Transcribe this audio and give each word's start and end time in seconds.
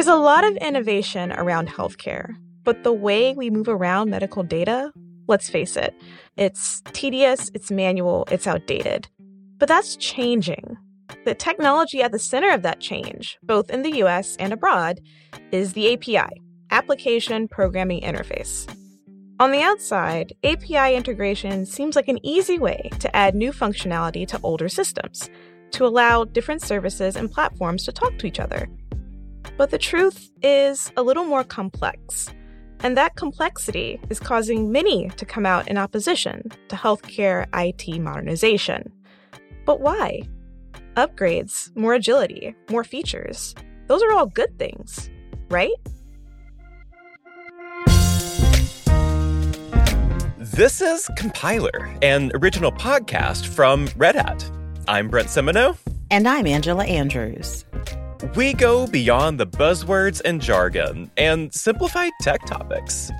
There's 0.00 0.08
a 0.08 0.16
lot 0.16 0.44
of 0.44 0.56
innovation 0.56 1.30
around 1.30 1.68
healthcare, 1.68 2.34
but 2.64 2.84
the 2.84 2.92
way 2.92 3.34
we 3.34 3.50
move 3.50 3.68
around 3.68 4.08
medical 4.08 4.42
data, 4.42 4.90
let's 5.28 5.50
face 5.50 5.76
it, 5.76 5.94
it's 6.38 6.80
tedious, 6.94 7.50
it's 7.52 7.70
manual, 7.70 8.26
it's 8.30 8.46
outdated. 8.46 9.08
But 9.58 9.68
that's 9.68 9.96
changing. 9.96 10.78
The 11.26 11.34
technology 11.34 12.00
at 12.00 12.12
the 12.12 12.18
center 12.18 12.50
of 12.50 12.62
that 12.62 12.80
change, 12.80 13.36
both 13.42 13.68
in 13.68 13.82
the 13.82 13.98
US 14.04 14.36
and 14.36 14.54
abroad, 14.54 15.00
is 15.52 15.74
the 15.74 15.92
API, 15.92 16.30
Application 16.70 17.46
Programming 17.46 18.00
Interface. 18.00 18.74
On 19.38 19.52
the 19.52 19.60
outside, 19.60 20.32
API 20.44 20.94
integration 20.94 21.66
seems 21.66 21.94
like 21.94 22.08
an 22.08 22.24
easy 22.24 22.58
way 22.58 22.88
to 23.00 23.14
add 23.14 23.34
new 23.34 23.52
functionality 23.52 24.26
to 24.28 24.40
older 24.42 24.70
systems, 24.70 25.28
to 25.72 25.84
allow 25.84 26.24
different 26.24 26.62
services 26.62 27.16
and 27.16 27.30
platforms 27.30 27.84
to 27.84 27.92
talk 27.92 28.16
to 28.16 28.26
each 28.26 28.40
other. 28.40 28.66
But 29.60 29.68
the 29.68 29.76
truth 29.76 30.30
is 30.40 30.90
a 30.96 31.02
little 31.02 31.26
more 31.26 31.44
complex. 31.44 32.32
And 32.82 32.96
that 32.96 33.16
complexity 33.16 34.00
is 34.08 34.18
causing 34.18 34.72
many 34.72 35.10
to 35.10 35.26
come 35.26 35.44
out 35.44 35.68
in 35.68 35.76
opposition 35.76 36.50
to 36.68 36.76
healthcare 36.76 37.46
IT 37.52 38.00
modernization. 38.00 38.90
But 39.66 39.82
why? 39.82 40.22
Upgrades, 40.96 41.76
more 41.76 41.92
agility, 41.92 42.54
more 42.70 42.84
features. 42.84 43.54
Those 43.86 44.02
are 44.02 44.12
all 44.12 44.24
good 44.24 44.58
things, 44.58 45.10
right? 45.50 45.74
This 50.38 50.80
is 50.80 51.10
Compiler, 51.18 51.94
an 52.00 52.32
original 52.34 52.72
podcast 52.72 53.46
from 53.46 53.90
Red 53.94 54.14
Hat. 54.14 54.50
I'm 54.88 55.10
Brent 55.10 55.28
Simoneau. 55.28 55.76
And 56.10 56.26
I'm 56.26 56.46
Angela 56.46 56.86
Andrews. 56.86 57.66
We 58.36 58.52
go 58.52 58.86
beyond 58.86 59.40
the 59.40 59.46
buzzwords 59.46 60.20
and 60.22 60.42
jargon 60.42 61.10
and 61.16 61.52
simplify 61.54 62.10
tech 62.20 62.44
topics. 62.44 63.10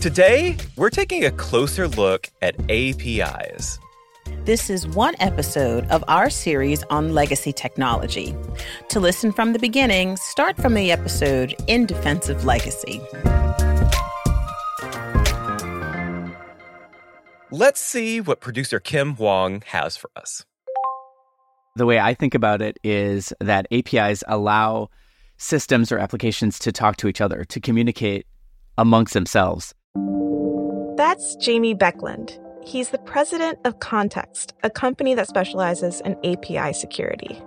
Today, 0.00 0.56
we're 0.74 0.90
taking 0.90 1.24
a 1.24 1.30
closer 1.30 1.86
look 1.86 2.28
at 2.42 2.56
APIs. 2.68 3.78
This 4.44 4.68
is 4.68 4.84
one 4.88 5.14
episode 5.20 5.86
of 5.90 6.02
our 6.08 6.28
series 6.28 6.82
on 6.90 7.14
legacy 7.14 7.52
technology. 7.52 8.34
To 8.88 8.98
listen 8.98 9.30
from 9.30 9.52
the 9.52 9.60
beginning, 9.60 10.16
start 10.16 10.56
from 10.56 10.74
the 10.74 10.90
episode 10.90 11.54
In 11.68 11.86
Defense 11.86 12.28
of 12.28 12.44
Legacy. 12.44 13.00
Let's 17.52 17.80
see 17.80 18.20
what 18.20 18.40
producer 18.40 18.80
Kim 18.80 19.14
Huang 19.14 19.62
has 19.66 19.96
for 19.96 20.10
us. 20.16 20.44
The 21.76 21.84
way 21.84 21.98
I 21.98 22.14
think 22.14 22.34
about 22.34 22.62
it 22.62 22.78
is 22.82 23.34
that 23.38 23.66
APIs 23.70 24.24
allow 24.26 24.88
systems 25.36 25.92
or 25.92 25.98
applications 25.98 26.58
to 26.60 26.72
talk 26.72 26.96
to 26.96 27.06
each 27.06 27.20
other, 27.20 27.44
to 27.44 27.60
communicate 27.60 28.26
amongst 28.78 29.12
themselves. 29.12 29.74
That's 30.96 31.36
Jamie 31.36 31.74
Beckland. 31.74 32.40
He's 32.64 32.88
the 32.88 32.98
president 32.98 33.58
of 33.66 33.78
Context, 33.80 34.54
a 34.62 34.70
company 34.70 35.14
that 35.16 35.28
specializes 35.28 36.00
in 36.00 36.16
API 36.24 36.72
security. 36.72 37.38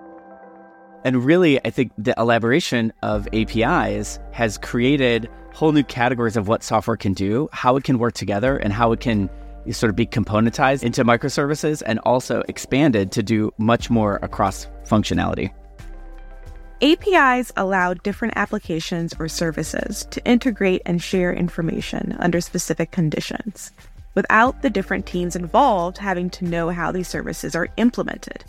And 1.04 1.26
really, 1.26 1.60
I 1.66 1.72
think 1.72 1.92
the 1.98 2.14
elaboration 2.16 2.94
of 3.02 3.28
APIs 3.34 4.20
has 4.32 4.60
created 4.60 5.28
whole 5.56 5.72
new 5.72 5.84
categories 5.84 6.38
of 6.38 6.48
what 6.48 6.62
software 6.62 6.98
can 6.98 7.14
do, 7.14 7.50
how 7.52 7.76
it 7.78 7.84
can 7.84 7.98
work 7.98 8.14
together, 8.14 8.58
and 8.58 8.74
how 8.74 8.92
it 8.92 9.00
can 9.00 9.28
sort 9.72 9.90
of 9.90 9.96
be 9.96 10.06
componentized 10.06 10.84
into 10.84 11.04
microservices 11.04 11.84
and 11.86 12.00
also 12.00 12.44
expanded 12.48 13.12
to 13.12 13.24
do 13.24 13.54
much 13.58 13.90
more 13.90 14.20
across 14.22 14.68
functionality. 14.86 15.52
APIs 16.82 17.52
allow 17.58 17.94
different 17.94 18.36
applications 18.38 19.14
or 19.20 19.28
services 19.28 20.08
to 20.12 20.26
integrate 20.26 20.82
and 20.86 21.04
share 21.04 21.34
information 21.34 22.16
under 22.20 22.40
specific 22.40 22.92
conditions 22.92 23.72
without 24.16 24.62
the 24.62 24.70
different 24.70 25.06
teams 25.06 25.36
involved 25.36 25.98
having 25.98 26.30
to 26.30 26.46
know 26.46 26.70
how 26.70 26.92
these 26.92 27.08
services 27.08 27.56
are 27.56 27.68
implemented. 27.78 28.44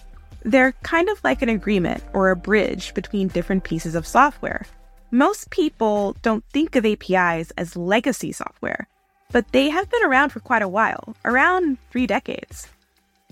They're 0.44 0.72
kind 0.82 1.08
of 1.08 1.22
like 1.22 1.42
an 1.42 1.48
agreement 1.48 2.02
or 2.12 2.30
a 2.30 2.36
bridge 2.36 2.94
between 2.94 3.28
different 3.28 3.64
pieces 3.64 3.94
of 3.94 4.06
software. 4.06 4.64
Most 5.10 5.50
people 5.50 6.16
don't 6.22 6.44
think 6.52 6.76
of 6.76 6.86
APIs 6.86 7.50
as 7.58 7.76
legacy 7.76 8.32
software, 8.32 8.88
but 9.32 9.50
they 9.52 9.70
have 9.70 9.90
been 9.90 10.04
around 10.04 10.30
for 10.30 10.40
quite 10.40 10.62
a 10.62 10.68
while, 10.68 11.14
around 11.24 11.78
three 11.90 12.06
decades. 12.06 12.68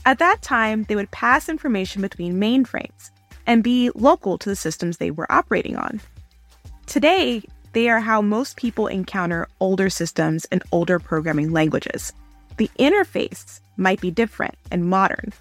At 0.07 0.19
that 0.19 0.43
time, 0.43 0.85
they 0.85 0.97
would 0.97 1.11
pass 1.11 1.49
information 1.49 2.03
between 2.03 2.41
mainframes 2.41 3.11
and 3.47 3.65
be 3.65 3.91
local 3.95 4.39
to 4.39 4.49
the 4.49 4.57
systems 4.57 4.97
they 4.97 5.11
were 5.11 5.31
operating 5.31 5.77
on. 5.77 6.01
Today, 6.87 7.43
they 7.73 7.89
are 7.89 8.01
how 8.01 8.23
most 8.23 8.57
people 8.57 8.87
encounter 8.87 9.49
older 9.61 9.91
systems 9.91 10.45
and 10.47 10.63
older 10.73 10.99
programming 10.99 11.53
languages. 11.53 12.13
The 12.57 12.71
interface 12.79 13.61
might 13.77 14.01
be 14.01 14.11
different 14.11 14.55
and 14.71 14.89
modern, 14.89 15.33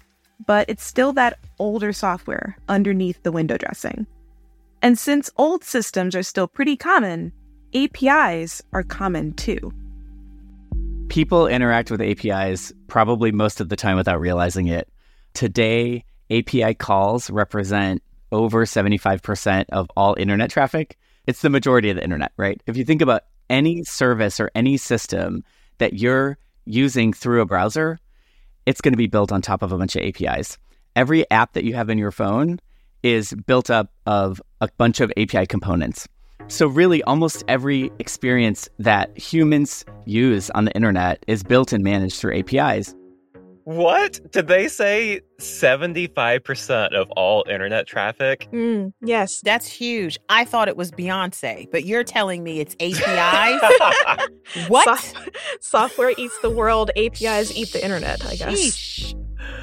but 0.46 0.68
it's 0.68 0.84
still 0.84 1.12
that 1.14 1.38
older 1.58 1.92
software 1.92 2.56
underneath 2.68 3.22
the 3.22 3.32
window 3.32 3.56
dressing. 3.56 4.06
And 4.82 4.98
since 4.98 5.30
old 5.36 5.64
systems 5.64 6.14
are 6.14 6.22
still 6.22 6.46
pretty 6.46 6.76
common, 6.76 7.32
APIs 7.74 8.62
are 8.72 8.82
common 8.82 9.32
too 9.34 9.72
people 11.08 11.46
interact 11.46 11.90
with 11.90 12.00
APIs 12.00 12.72
probably 12.86 13.32
most 13.32 13.60
of 13.60 13.68
the 13.68 13.76
time 13.76 13.96
without 13.96 14.20
realizing 14.20 14.66
it. 14.66 14.88
Today, 15.34 16.04
API 16.30 16.74
calls 16.74 17.30
represent 17.30 18.02
over 18.30 18.64
75% 18.64 19.64
of 19.70 19.88
all 19.96 20.14
internet 20.18 20.50
traffic. 20.50 20.98
It's 21.26 21.42
the 21.42 21.50
majority 21.50 21.90
of 21.90 21.96
the 21.96 22.04
internet, 22.04 22.32
right? 22.36 22.62
If 22.66 22.76
you 22.76 22.84
think 22.84 23.02
about 23.02 23.22
any 23.48 23.84
service 23.84 24.40
or 24.40 24.50
any 24.54 24.76
system 24.76 25.44
that 25.78 25.94
you're 25.94 26.38
using 26.64 27.12
through 27.12 27.40
a 27.40 27.46
browser, 27.46 27.98
it's 28.66 28.80
going 28.80 28.92
to 28.92 28.98
be 28.98 29.06
built 29.06 29.32
on 29.32 29.40
top 29.40 29.62
of 29.62 29.72
a 29.72 29.78
bunch 29.78 29.96
of 29.96 30.02
APIs. 30.02 30.58
Every 30.94 31.28
app 31.30 31.54
that 31.54 31.64
you 31.64 31.74
have 31.74 31.88
in 31.88 31.98
your 31.98 32.10
phone 32.10 32.60
is 33.02 33.32
built 33.46 33.70
up 33.70 33.92
of 34.04 34.42
a 34.60 34.68
bunch 34.76 35.00
of 35.00 35.12
API 35.16 35.46
components. 35.46 36.08
So, 36.46 36.66
really, 36.68 37.02
almost 37.02 37.44
every 37.48 37.90
experience 37.98 38.68
that 38.78 39.16
humans 39.18 39.84
use 40.06 40.48
on 40.50 40.64
the 40.64 40.72
internet 40.72 41.24
is 41.26 41.42
built 41.42 41.72
and 41.72 41.82
managed 41.82 42.16
through 42.20 42.38
APIs. 42.38 42.94
What? 43.64 44.18
Did 44.32 44.46
they 44.48 44.66
say 44.66 45.20
75% 45.40 46.94
of 46.94 47.10
all 47.10 47.44
internet 47.50 47.86
traffic? 47.86 48.48
Mm, 48.50 48.94
yes. 49.02 49.42
That's 49.44 49.66
huge. 49.66 50.18
I 50.30 50.46
thought 50.46 50.68
it 50.68 50.76
was 50.78 50.90
Beyonce, 50.90 51.70
but 51.70 51.84
you're 51.84 52.02
telling 52.02 52.42
me 52.42 52.60
it's 52.60 52.74
APIs? 52.80 53.60
what? 54.68 55.04
So- 55.04 55.20
software 55.60 56.14
eats 56.16 56.38
the 56.40 56.48
world, 56.48 56.90
APIs 56.96 57.54
eat 57.54 57.72
the 57.72 57.84
internet, 57.84 58.24
I 58.24 58.36
guess. 58.36 58.58
Sheesh. 58.58 59.14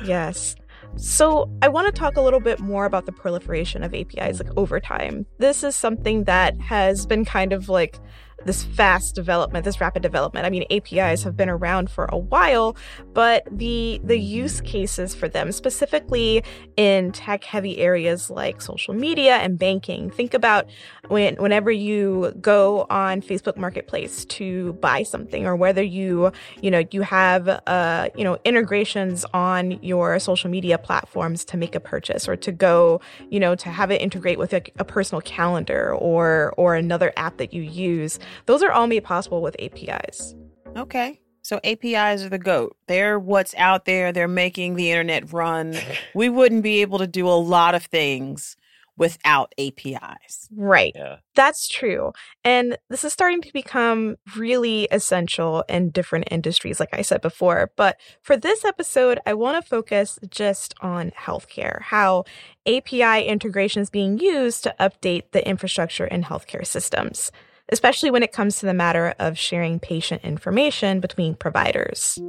Yes. 0.06 0.56
So, 0.98 1.52
I 1.62 1.68
want 1.68 1.94
to 1.94 2.00
talk 2.00 2.16
a 2.16 2.22
little 2.22 2.40
bit 2.40 2.60
more 2.60 2.86
about 2.86 3.06
the 3.06 3.12
proliferation 3.12 3.84
of 3.84 3.94
APIs 3.94 4.40
like 4.40 4.56
over 4.58 4.80
time. 4.80 5.26
This 5.40 5.64
is 5.64 5.76
something 5.76 6.24
that 6.24 6.60
has 6.62 7.06
been 7.06 7.26
kind 7.26 7.52
of 7.52 7.68
like 7.68 8.00
this 8.46 8.64
fast 8.64 9.16
development, 9.16 9.66
this 9.66 9.82
rapid 9.82 10.04
development. 10.04 10.46
I 10.46 10.50
mean, 10.50 10.66
APIs 10.70 11.24
have 11.24 11.36
been 11.36 11.50
around 11.50 11.90
for 11.90 12.06
a 12.06 12.18
while, 12.18 12.76
but 13.14 13.48
the 13.52 14.00
the 14.04 14.18
use 14.18 14.62
cases 14.62 15.16
for 15.16 15.28
them, 15.28 15.52
specifically 15.52 16.44
in 16.78 17.12
tech 17.12 17.44
heavy 17.44 17.80
areas 17.80 18.30
like 18.30 18.62
social 18.62 18.94
media 18.94 19.38
and 19.38 19.58
banking. 19.58 20.10
Think 20.12 20.34
about 20.34 20.68
when 21.08 21.36
whenever 21.36 21.72
you 21.72 22.34
go 22.40 22.86
on 22.90 23.22
Facebook 23.22 23.58
Marketplace 23.58 24.26
to 24.26 24.74
buy 24.74 25.04
something, 25.04 25.46
or 25.46 25.56
whether 25.56 25.84
you 25.84 26.32
you 26.62 26.72
know 26.72 26.84
you 26.92 27.02
have 27.02 27.48
uh 27.68 28.10
you 28.16 28.24
know 28.24 28.38
integrations 28.46 29.26
on 29.34 29.72
your 29.84 30.20
social 30.20 30.50
media 30.50 30.78
platforms 30.78 31.44
to 31.46 31.58
make 31.58 31.76
a 31.76 31.80
purchase, 31.80 32.28
or 32.28 32.36
to 32.36 32.52
go 32.52 33.02
you 33.30 33.40
know 33.40 33.56
to 33.56 33.70
have 33.70 33.92
it 33.92 34.02
integrate 34.02 34.38
with 34.38 34.54
a, 34.54 34.62
a 34.78 34.86
personal 34.86 35.22
calendar 35.22 35.94
or 35.96 36.54
or 36.58 36.76
another 36.76 37.12
app 37.18 37.38
that 37.38 37.54
you 37.54 37.62
use. 37.62 38.20
Those 38.46 38.64
are 38.64 38.72
all 38.72 38.88
made 38.88 39.04
possible 39.04 39.42
with 39.42 39.56
APIs. 39.60 40.36
Okay. 40.76 41.22
So 41.42 41.60
APIs 41.64 42.24
are 42.24 42.30
the 42.30 42.40
goat. 42.40 42.76
They're 42.88 43.20
what's 43.20 43.54
out 43.56 43.86
there. 43.86 44.12
They're 44.12 44.28
making 44.28 44.76
the 44.76 44.90
internet 44.90 45.32
run. 45.32 45.76
we 46.16 46.28
wouldn't 46.28 46.64
be 46.64 46.82
able 46.82 46.98
to 46.98 47.08
do 47.08 47.28
a 47.28 47.38
lot 47.38 47.76
of 47.76 47.86
things 47.86 48.58
without 48.98 49.54
APIs. 49.60 50.48
Right. 50.56 50.94
Yeah. 50.96 51.18
That's 51.36 51.68
true. 51.68 52.14
And 52.44 52.78
this 52.90 53.04
is 53.04 53.14
starting 53.14 53.42
to 53.42 53.54
become 53.54 54.16
really 54.36 54.88
essential 54.90 55.64
in 55.68 55.90
different 55.90 56.30
industries, 56.32 56.80
like 56.80 56.94
I 56.94 57.02
said 57.02 57.22
before. 57.22 57.72
But 57.76 57.98
for 58.22 58.38
this 58.38 58.64
episode, 58.64 59.20
I 59.26 59.34
want 59.34 59.62
to 59.62 59.70
focus 59.70 60.18
just 60.30 60.74
on 60.82 61.12
healthcare, 61.12 61.82
how 61.84 62.24
API 62.66 63.26
integration 63.26 63.82
is 63.82 63.90
being 63.90 64.18
used 64.18 64.64
to 64.64 64.76
update 64.80 65.32
the 65.32 65.48
infrastructure 65.48 66.06
in 66.06 66.24
healthcare 66.24 66.66
systems 66.66 67.32
especially 67.72 68.12
when 68.12 68.24
it 68.24 68.32
comes 68.32 68.60
to 68.60 68.66
the 68.66 68.74
matter 68.74 69.14
of 69.20 69.38
sharing 69.38 69.80
patient 69.80 70.24
information 70.24 71.00
between 71.00 71.36
providers. 71.36 72.20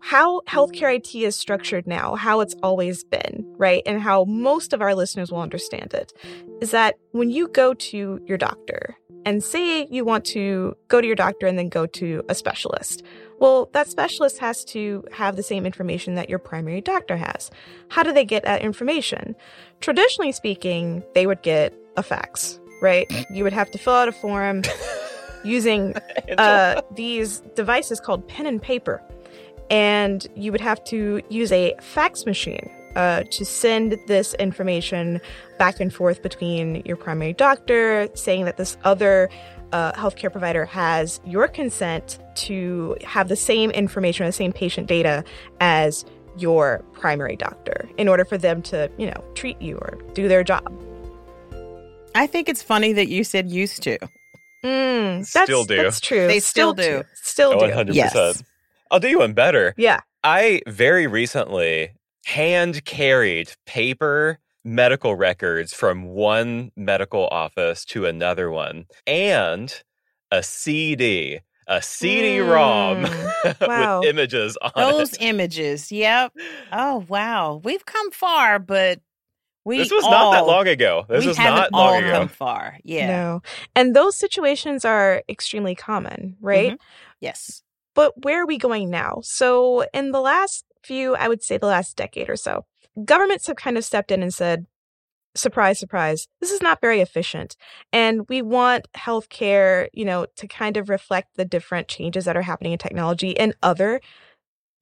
how 0.00 0.40
healthcare 0.48 0.94
IT 0.94 1.14
is 1.14 1.36
structured 1.36 1.86
now, 1.86 2.14
how 2.14 2.40
it's 2.40 2.56
always 2.62 3.04
been, 3.04 3.44
right? 3.58 3.82
And 3.86 4.00
how 4.00 4.24
most 4.24 4.72
of 4.72 4.80
our 4.80 4.94
listeners 4.94 5.30
will 5.30 5.40
understand 5.40 5.92
it 5.94 6.12
is 6.60 6.70
that 6.70 6.96
when 7.12 7.30
you 7.30 7.48
go 7.48 7.74
to 7.74 8.20
your 8.26 8.38
doctor 8.38 8.96
and 9.26 9.44
say 9.44 9.86
you 9.90 10.04
want 10.04 10.24
to 10.24 10.74
go 10.88 11.00
to 11.00 11.06
your 11.06 11.16
doctor 11.16 11.46
and 11.46 11.58
then 11.58 11.68
go 11.68 11.86
to 11.86 12.22
a 12.28 12.34
specialist, 12.34 13.02
well, 13.38 13.68
that 13.72 13.88
specialist 13.88 14.38
has 14.38 14.64
to 14.66 15.04
have 15.12 15.36
the 15.36 15.42
same 15.42 15.66
information 15.66 16.14
that 16.14 16.30
your 16.30 16.38
primary 16.38 16.80
doctor 16.80 17.16
has. 17.16 17.50
How 17.90 18.02
do 18.02 18.12
they 18.12 18.24
get 18.24 18.44
that 18.44 18.62
information? 18.62 19.34
Traditionally 19.80 20.32
speaking, 20.32 21.02
they 21.14 21.26
would 21.26 21.42
get 21.42 21.74
a 21.96 22.02
fax, 22.02 22.59
right? 22.80 23.10
You 23.30 23.44
would 23.44 23.52
have 23.52 23.70
to 23.72 23.78
fill 23.78 23.94
out 23.94 24.08
a 24.08 24.12
form 24.12 24.62
using 25.44 25.94
uh, 26.38 26.82
these 26.94 27.40
devices 27.54 28.00
called 28.00 28.26
pen 28.28 28.46
and 28.46 28.60
paper 28.60 29.02
and 29.70 30.26
you 30.34 30.52
would 30.52 30.60
have 30.60 30.82
to 30.84 31.22
use 31.28 31.52
a 31.52 31.74
fax 31.80 32.26
machine 32.26 32.68
uh, 32.96 33.22
to 33.30 33.44
send 33.44 33.96
this 34.08 34.34
information 34.34 35.20
back 35.58 35.80
and 35.80 35.94
forth 35.94 36.22
between 36.22 36.82
your 36.84 36.96
primary 36.96 37.32
doctor, 37.32 38.08
saying 38.14 38.44
that 38.44 38.56
this 38.56 38.76
other 38.82 39.30
uh, 39.72 39.92
healthcare 39.92 40.32
provider 40.32 40.64
has 40.64 41.20
your 41.24 41.46
consent 41.46 42.18
to 42.34 42.96
have 43.04 43.28
the 43.28 43.36
same 43.36 43.70
information, 43.70 44.26
the 44.26 44.32
same 44.32 44.52
patient 44.52 44.88
data 44.88 45.22
as 45.60 46.04
your 46.36 46.84
primary 46.92 47.36
doctor 47.36 47.88
in 47.96 48.08
order 48.08 48.24
for 48.24 48.36
them 48.36 48.62
to, 48.62 48.90
you 48.98 49.06
know, 49.06 49.24
treat 49.34 49.60
you 49.62 49.76
or 49.76 49.98
do 50.14 50.26
their 50.26 50.42
job. 50.42 50.89
I 52.14 52.26
think 52.26 52.48
it's 52.48 52.62
funny 52.62 52.92
that 52.94 53.08
you 53.08 53.24
said 53.24 53.50
used 53.50 53.82
to. 53.84 53.98
Mm, 54.64 55.18
that's, 55.32 55.44
Still 55.44 55.64
do. 55.64 55.76
That's 55.76 56.00
true. 56.00 56.26
They 56.26 56.40
still 56.40 56.74
do. 56.74 56.82
do. 56.82 57.02
Still 57.14 57.58
do. 57.58 57.66
100%. 57.66 57.94
Yes. 57.94 58.42
I'll 58.90 59.00
do 59.00 59.08
you 59.08 59.20
one 59.20 59.32
better. 59.32 59.74
Yeah. 59.76 60.00
I 60.22 60.60
very 60.66 61.06
recently 61.06 61.92
hand 62.26 62.84
carried 62.84 63.52
paper 63.64 64.38
medical 64.64 65.14
records 65.14 65.72
from 65.72 66.04
one 66.08 66.72
medical 66.76 67.26
office 67.28 67.84
to 67.86 68.04
another 68.04 68.50
one 68.50 68.84
and 69.06 69.82
a 70.30 70.42
CD, 70.42 71.40
a 71.66 71.80
CD 71.80 72.40
ROM 72.40 73.04
Mm, 73.06 73.60
wow. 73.66 74.00
with 74.00 74.08
images 74.10 74.58
on 74.60 74.70
it. 74.76 74.76
Those 74.76 75.12
it. 75.14 75.22
images. 75.22 75.90
Yep. 75.90 76.32
Oh 76.72 77.04
wow. 77.08 77.60
We've 77.64 77.86
come 77.86 78.10
far, 78.10 78.58
but 78.58 79.00
we 79.64 79.78
This 79.78 79.90
was 79.90 80.04
all, 80.04 80.10
not 80.10 80.32
that 80.32 80.46
long 80.46 80.66
ago. 80.68 81.04
This 81.08 81.26
was 81.26 81.36
haven't 81.36 81.54
not 81.56 81.68
all 81.72 81.92
long 81.92 82.02
ago. 82.04 82.12
come 82.12 82.28
far. 82.28 82.78
Yeah. 82.82 83.06
No. 83.08 83.42
And 83.76 83.94
those 83.94 84.16
situations 84.16 84.84
are 84.84 85.22
extremely 85.28 85.74
common, 85.74 86.36
right? 86.40 86.72
Mhm. 86.72 86.78
Yes. 87.20 87.62
But 87.94 88.24
where 88.24 88.42
are 88.42 88.46
we 88.46 88.56
going 88.56 88.88
now? 88.88 89.18
So, 89.22 89.84
in 89.92 90.12
the 90.12 90.20
last 90.20 90.64
few, 90.82 91.14
I 91.16 91.28
would 91.28 91.42
say 91.42 91.58
the 91.58 91.66
last 91.66 91.96
decade 91.96 92.30
or 92.30 92.36
so, 92.36 92.64
governments 93.04 93.46
have 93.48 93.56
kind 93.56 93.76
of 93.76 93.84
stepped 93.84 94.10
in 94.10 94.22
and 94.22 94.32
said, 94.32 94.66
surprise, 95.36 95.78
surprise, 95.78 96.26
this 96.40 96.50
is 96.50 96.62
not 96.62 96.80
very 96.80 97.00
efficient. 97.00 97.56
And 97.92 98.28
we 98.28 98.42
want 98.42 98.88
healthcare, 98.96 99.88
you 99.92 100.04
know, 100.04 100.26
to 100.36 100.48
kind 100.48 100.76
of 100.76 100.88
reflect 100.88 101.36
the 101.36 101.44
different 101.44 101.86
changes 101.88 102.24
that 102.24 102.36
are 102.36 102.42
happening 102.42 102.72
in 102.72 102.78
technology 102.78 103.30
in 103.30 103.54
other, 103.62 104.00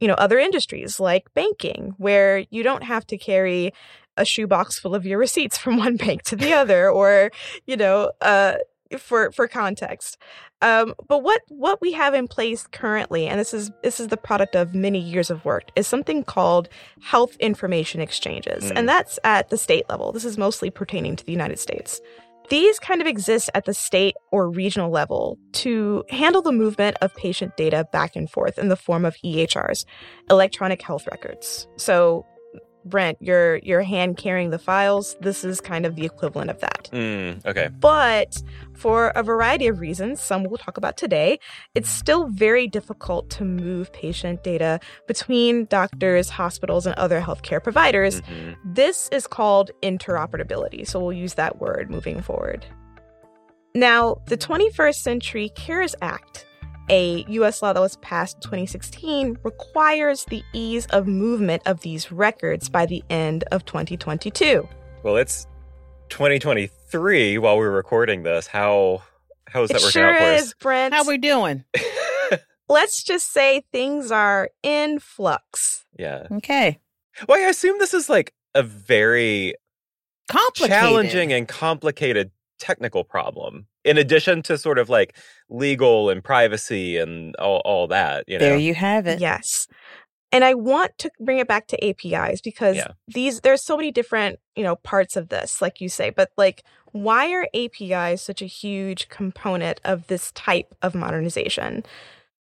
you 0.00 0.08
know, 0.08 0.14
other 0.14 0.38
industries 0.38 1.00
like 1.00 1.32
banking, 1.34 1.94
where 1.98 2.44
you 2.50 2.62
don't 2.62 2.84
have 2.84 3.06
to 3.08 3.19
carry 3.19 3.72
a 4.19 4.25
shoebox 4.25 4.79
full 4.79 4.94
of 4.94 5.06
your 5.06 5.19
receipts 5.19 5.56
from 5.56 5.76
one 5.79 5.97
bank 5.97 6.23
to 6.25 6.37
the 6.37 6.53
other, 6.53 6.91
or, 6.91 7.31
you 7.67 7.76
know, 7.76 8.12
uh, 8.20 8.55
for 8.99 9.31
for 9.32 9.47
context. 9.47 10.17
Um, 10.62 10.94
but 11.06 11.23
what 11.23 11.43
what 11.49 11.81
we 11.81 11.93
have 11.93 12.15
in 12.15 12.26
place 12.26 12.67
currently, 12.73 13.26
and 13.26 13.38
this 13.38 13.53
is 13.55 13.70
this 13.82 14.00
is 14.00 14.09
the 14.09 14.17
product 14.17 14.56
of 14.56 14.75
many 14.75 14.99
years 14.99 15.31
of 15.31 15.44
work, 15.44 15.65
is 15.76 15.87
something 15.87 16.25
called 16.25 16.69
health 17.03 17.37
information 17.38 18.00
exchanges, 18.00 18.65
Mm. 18.65 18.73
and 18.76 18.88
that's 18.88 19.19
at 19.25 19.50
the 19.50 19.59
state 19.59 19.85
level. 19.91 20.11
This 20.12 20.25
is 20.25 20.38
mostly 20.38 20.70
pertaining 20.70 21.17
to 21.17 21.25
the 21.25 21.32
United 21.32 21.59
States. 21.59 22.00
These 22.49 22.79
kind 22.79 23.03
of 23.03 23.06
exist 23.06 23.50
at 23.55 23.67
the 23.67 23.75
state 23.75 24.15
or 24.32 24.49
regional 24.50 24.91
level 24.91 25.38
to 25.53 26.03
handle 26.09 26.41
the 26.41 26.50
movement 26.50 26.97
of 27.03 27.15
patient 27.15 27.59
data 27.59 27.87
back 27.93 28.17
and 28.17 28.29
forth 28.31 28.59
in 28.59 28.69
the 28.69 28.76
form 28.76 29.05
of 29.05 29.15
EHRs, 29.23 29.85
electronic 30.31 30.81
health 30.81 31.06
records. 31.11 31.69
So, 31.76 32.25
Brent, 32.84 33.19
you're 33.20 33.56
you're 33.58 33.82
hand 33.82 34.16
carrying 34.16 34.50
the 34.50 34.58
files. 34.58 35.16
This 35.20 35.44
is 35.44 35.60
kind 35.60 35.84
of 35.84 35.96
the 35.96 36.04
equivalent 36.04 36.50
of 36.50 36.60
that. 36.60 36.88
Mm, 36.92 37.44
okay. 37.44 37.69
But 37.78 38.42
for 38.75 39.08
a 39.08 39.22
variety 39.22 39.66
of 39.66 39.80
reasons, 39.80 40.20
some 40.20 40.44
we'll 40.44 40.58
talk 40.58 40.76
about 40.76 40.96
today, 40.96 41.38
it's 41.75 41.90
still 41.90 42.28
very 42.28 42.66
difficult 42.66 43.28
to 43.30 43.44
move 43.44 43.92
patient 43.92 44.42
data 44.44 44.80
between 45.06 45.66
doctors, 45.66 46.30
hospitals, 46.30 46.86
and 46.86 46.94
other 46.96 47.20
healthcare 47.20 47.62
providers. 47.62 48.20
Mhm. 48.22 48.56
This 48.64 49.08
is 49.10 49.26
called 49.26 49.70
interoperability, 49.82 50.86
so 50.86 51.00
we'll 51.00 51.12
use 51.12 51.34
that 51.34 51.58
word 51.60 51.90
moving 51.90 52.22
forward. 52.22 52.64
Now, 53.74 54.16
the 54.26 54.36
21st 54.36 55.02
Century 55.02 55.50
Cures 55.50 55.94
Act, 56.00 56.46
a 56.90 57.25
US 57.29 57.62
law 57.62 57.73
that 57.73 57.81
was 57.81 57.96
passed 57.96 58.37
in 58.37 58.43
2016, 58.43 59.38
requires 59.43 60.25
the 60.26 60.43
ease 60.52 60.87
of 60.87 61.06
movement 61.06 61.62
of 61.67 61.81
these 61.81 62.11
records 62.12 62.69
by 62.69 62.87
the 62.87 63.02
end 63.11 63.44
of 63.52 63.64
2022. 63.64 64.67
Well, 65.02 65.17
it's 65.17 65.46
2023 66.11 67.38
while 67.38 67.56
we're 67.58 67.70
recording 67.70 68.23
this. 68.23 68.46
How 68.46 69.02
how 69.49 69.62
is 69.62 69.69
that 69.70 69.76
it 69.76 69.82
working 69.82 69.90
sure 69.93 70.11
out 70.14 70.19
for 70.19 70.43
is, 70.44 70.55
Brent. 70.61 70.94
How 70.94 71.05
we 71.06 71.19
doing? 71.19 71.64
Let's 72.69 73.02
just 73.02 73.32
say 73.32 73.64
things 73.73 74.11
are 74.11 74.50
in 74.62 74.99
flux. 74.99 75.84
yeah. 75.99 76.26
Okay. 76.31 76.79
Well, 77.26 77.38
I 77.38 77.49
assume 77.49 77.79
this 77.79 77.94
is 77.94 78.08
like 78.11 78.34
a 78.55 78.62
very 78.62 79.55
Complicated. 80.31 80.70
challenging 80.70 81.32
and 81.32 81.49
complicated 81.49 82.31
technical 82.58 83.05
problem. 83.05 83.67
In 83.88 83.99
addition 83.99 84.43
to 84.43 84.58
sort 84.58 84.79
of 84.79 84.88
like 84.88 85.17
legal 85.49 86.11
and 86.11 86.23
privacy 86.23 86.96
and 86.99 87.35
all, 87.37 87.62
all 87.64 87.87
that, 87.88 88.25
you 88.26 88.38
know. 88.38 88.44
There 88.44 88.58
you 88.58 88.75
have 88.75 89.06
it. 89.06 89.20
Yes. 89.20 89.67
And 90.31 90.44
I 90.44 90.55
want 90.55 90.96
to 90.99 91.11
bring 91.20 91.38
it 91.38 91.49
back 91.49 91.69
to 91.69 91.85
APIs 91.85 92.40
because 92.43 92.76
Yeah. 92.76 92.88
these 93.06 93.40
there's 93.40 93.62
so 93.64 93.76
many 93.76 93.90
different, 93.90 94.38
you 94.56 94.62
know, 94.62 94.76
parts 94.76 95.17
of 95.17 95.31
this, 95.31 95.62
like 95.62 95.81
you 95.81 95.88
say, 95.88 96.11
but 96.11 96.31
like 96.37 96.62
why 96.93 97.32
are 97.32 97.49
APIs 97.55 98.23
such 98.23 98.43
a 98.43 98.46
huge 98.46 99.08
component 99.08 99.81
of 99.85 100.06
this 100.06 100.32
type 100.32 100.75
of 100.82 100.94
modernization? 100.94 101.84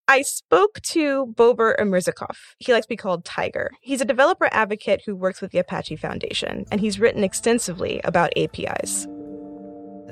I 0.10 0.22
spoke 0.22 0.80
to 0.84 1.34
Bobur 1.36 1.78
Umurzokov. 1.78 2.38
He 2.60 2.72
likes 2.72 2.86
to 2.86 2.90
be 2.90 2.96
called 2.96 3.26
Tiger. 3.26 3.72
He's 3.82 4.00
a 4.00 4.06
developer 4.06 4.48
advocate 4.54 5.02
who 5.06 5.18
works 5.18 5.42
with 5.42 5.52
the 5.52 5.58
Apache 5.60 5.98
Foundation, 5.98 6.66
and 6.72 6.80
he's 6.80 6.98
written 6.98 7.26
extensively 7.26 8.00
about 8.06 8.32
APIs. 8.38 9.06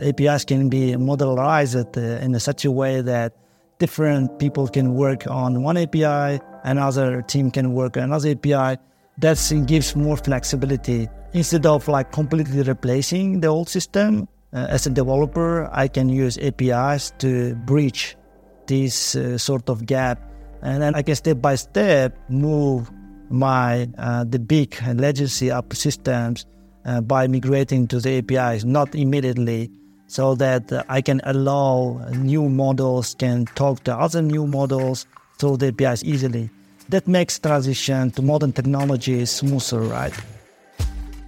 APIs 0.02 0.46
can 0.46 0.70
be 0.70 0.94
modularized 0.94 1.98
uh, 1.98 2.24
in 2.24 2.40
such 2.40 2.66
a 2.66 2.72
way 2.72 3.02
that 3.02 3.34
different 3.80 4.40
people 4.40 4.68
can 4.68 4.94
work 4.94 5.28
on 5.28 5.64
one 5.64 5.78
API, 5.78 6.40
another 6.64 7.22
team 7.22 7.52
can 7.52 7.74
work 7.74 7.98
on 7.98 8.04
another 8.04 8.32
API. 8.32 8.80
That 9.18 9.64
gives 9.66 9.96
more 9.96 10.18
flexibility. 10.18 11.08
Instead 11.34 11.66
of 11.66 11.88
like 11.88 12.12
completely 12.12 12.62
replacing 12.64 13.40
the 13.42 13.48
old 13.48 13.70
system, 13.70 14.28
uh, 14.54 14.68
as 14.70 14.88
a 14.88 14.90
developer, 14.90 15.70
I 15.74 15.88
can 15.88 16.08
use 16.08 16.38
APIs 16.38 17.12
to 17.20 17.56
bridge 17.66 18.18
this 18.68 19.16
uh, 19.16 19.38
sort 19.38 19.70
of 19.70 19.86
gap, 19.86 20.20
and 20.62 20.82
then 20.82 20.96
I 20.96 21.02
can 21.02 21.16
step 21.16 21.42
by 21.42 21.56
step 21.56 22.18
move 22.30 22.90
my 23.30 23.90
uh, 23.98 24.24
the 24.24 24.40
big 24.40 24.76
legacy 24.96 25.52
app 25.52 25.74
systems 25.74 26.46
uh, 26.86 27.02
by 27.02 27.28
migrating 27.28 27.88
to 27.88 28.00
the 28.00 28.20
APIs, 28.20 28.64
not 28.64 28.96
immediately, 28.96 29.72
so 30.08 30.36
that 30.36 30.86
I 30.90 31.02
can 31.02 31.22
allow 31.24 32.06
new 32.12 32.50
models 32.50 33.16
can 33.16 33.46
talk 33.56 33.84
to 33.86 33.96
other 33.96 34.22
new 34.22 34.48
models 34.48 35.06
through 35.40 35.58
the 35.58 35.68
APIs 35.68 36.04
easily. 36.04 36.50
That 36.90 37.08
makes 37.08 37.40
transition 37.40 38.12
to 38.12 38.22
modern 38.22 38.54
technology 38.54 39.26
smoother, 39.26 39.82
right? 39.82 40.14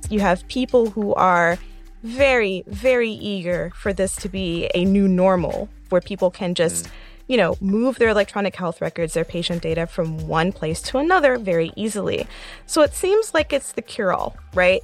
you 0.10 0.20
have 0.20 0.48
people 0.48 0.90
who 0.90 1.14
are 1.16 1.58
very, 2.04 2.64
very 2.68 3.12
eager 3.12 3.72
for 3.76 3.94
this 3.94 4.16
to 4.18 4.30
be 4.30 4.70
a 4.74 4.86
new 4.86 5.08
normal 5.08 5.70
where 5.90 6.02
people 6.02 6.30
can 6.32 6.54
just, 6.54 6.86
mm. 6.86 6.92
you 7.28 7.38
know, 7.38 7.56
move 7.60 7.98
their 7.98 8.10
electronic 8.10 8.56
health 8.56 8.82
records, 8.82 9.14
their 9.14 9.26
patient 9.26 9.62
data 9.62 9.88
from 9.88 10.28
one 10.28 10.52
place 10.52 10.82
to 10.82 10.98
another 10.98 11.38
very 11.38 11.72
easily. 11.76 12.28
So 12.66 12.82
it 12.82 12.94
seems 12.94 13.34
like 13.34 13.52
it's 13.52 13.74
the 13.74 13.82
cure 13.82 14.14
all, 14.14 14.38
right? 14.54 14.82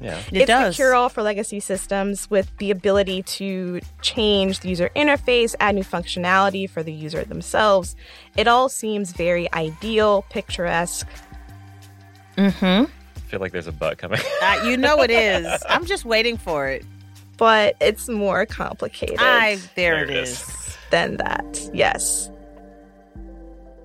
Yeah. 0.00 0.18
It 0.32 0.42
it's 0.42 0.46
does. 0.46 0.74
the 0.74 0.82
cure 0.82 0.94
all 0.94 1.08
for 1.10 1.22
legacy 1.22 1.60
systems 1.60 2.30
with 2.30 2.50
the 2.58 2.70
ability 2.70 3.22
to 3.24 3.80
change 4.00 4.60
the 4.60 4.68
user 4.70 4.90
interface, 4.96 5.54
add 5.60 5.74
new 5.74 5.84
functionality 5.84 6.68
for 6.68 6.82
the 6.82 6.92
user 6.92 7.22
themselves. 7.24 7.94
It 8.36 8.48
all 8.48 8.68
seems 8.70 9.12
very 9.12 9.52
ideal, 9.52 10.24
picturesque. 10.30 11.06
Mm-hmm. 12.36 12.84
I 13.16 13.20
feel 13.30 13.40
like 13.40 13.52
there's 13.52 13.66
a 13.66 13.72
butt 13.72 13.98
coming. 13.98 14.20
Uh, 14.42 14.62
you 14.64 14.76
know 14.76 15.02
it 15.02 15.10
is. 15.10 15.62
I'm 15.68 15.84
just 15.86 16.04
waiting 16.04 16.36
for 16.36 16.66
it. 16.68 16.84
But 17.36 17.76
it's 17.80 18.08
more 18.08 18.44
complicated. 18.46 19.18
I 19.18 19.56
there, 19.74 19.94
There 19.96 20.04
it 20.04 20.10
it 20.10 20.16
is. 20.16 20.30
is. 20.42 20.76
than 20.90 21.16
that. 21.18 21.70
Yes. 21.72 22.30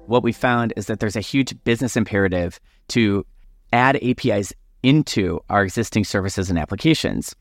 what 0.08 0.24
we 0.24 0.32
found 0.32 0.72
is 0.76 0.86
that 0.88 1.00
there's 1.00 1.16
a 1.16 1.22
huge 1.22 1.56
business 1.64 1.96
imperative 1.98 2.60
to 2.90 3.26
add 3.74 3.96
APIs 4.04 4.54
into 4.86 5.40
our 5.50 5.64
existing 5.64 6.04
services 6.04 6.52
and 6.52 6.60
applications. 6.60 7.36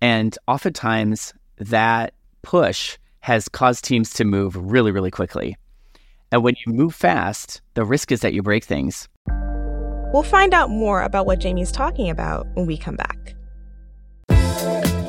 And 0.00 0.38
oftentimes 0.46 1.34
that 1.58 2.14
push 2.42 2.98
has 3.18 3.48
caused 3.48 3.84
teams 3.84 4.12
to 4.14 4.24
move 4.24 4.54
really, 4.56 4.92
really 4.92 5.10
quickly. 5.10 5.56
And 6.30 6.44
when 6.44 6.54
you 6.64 6.72
move 6.72 6.94
fast, 6.94 7.62
the 7.74 7.84
risk 7.84 8.12
is 8.12 8.20
that 8.20 8.32
you 8.32 8.42
break 8.42 8.62
things. 8.64 9.08
We'll 10.12 10.22
find 10.22 10.54
out 10.54 10.70
more 10.70 11.02
about 11.02 11.26
what 11.26 11.40
Jamie's 11.40 11.72
talking 11.72 12.10
about 12.10 12.46
when 12.54 12.66
we 12.66 12.76
come 12.76 12.94
back. 12.94 13.34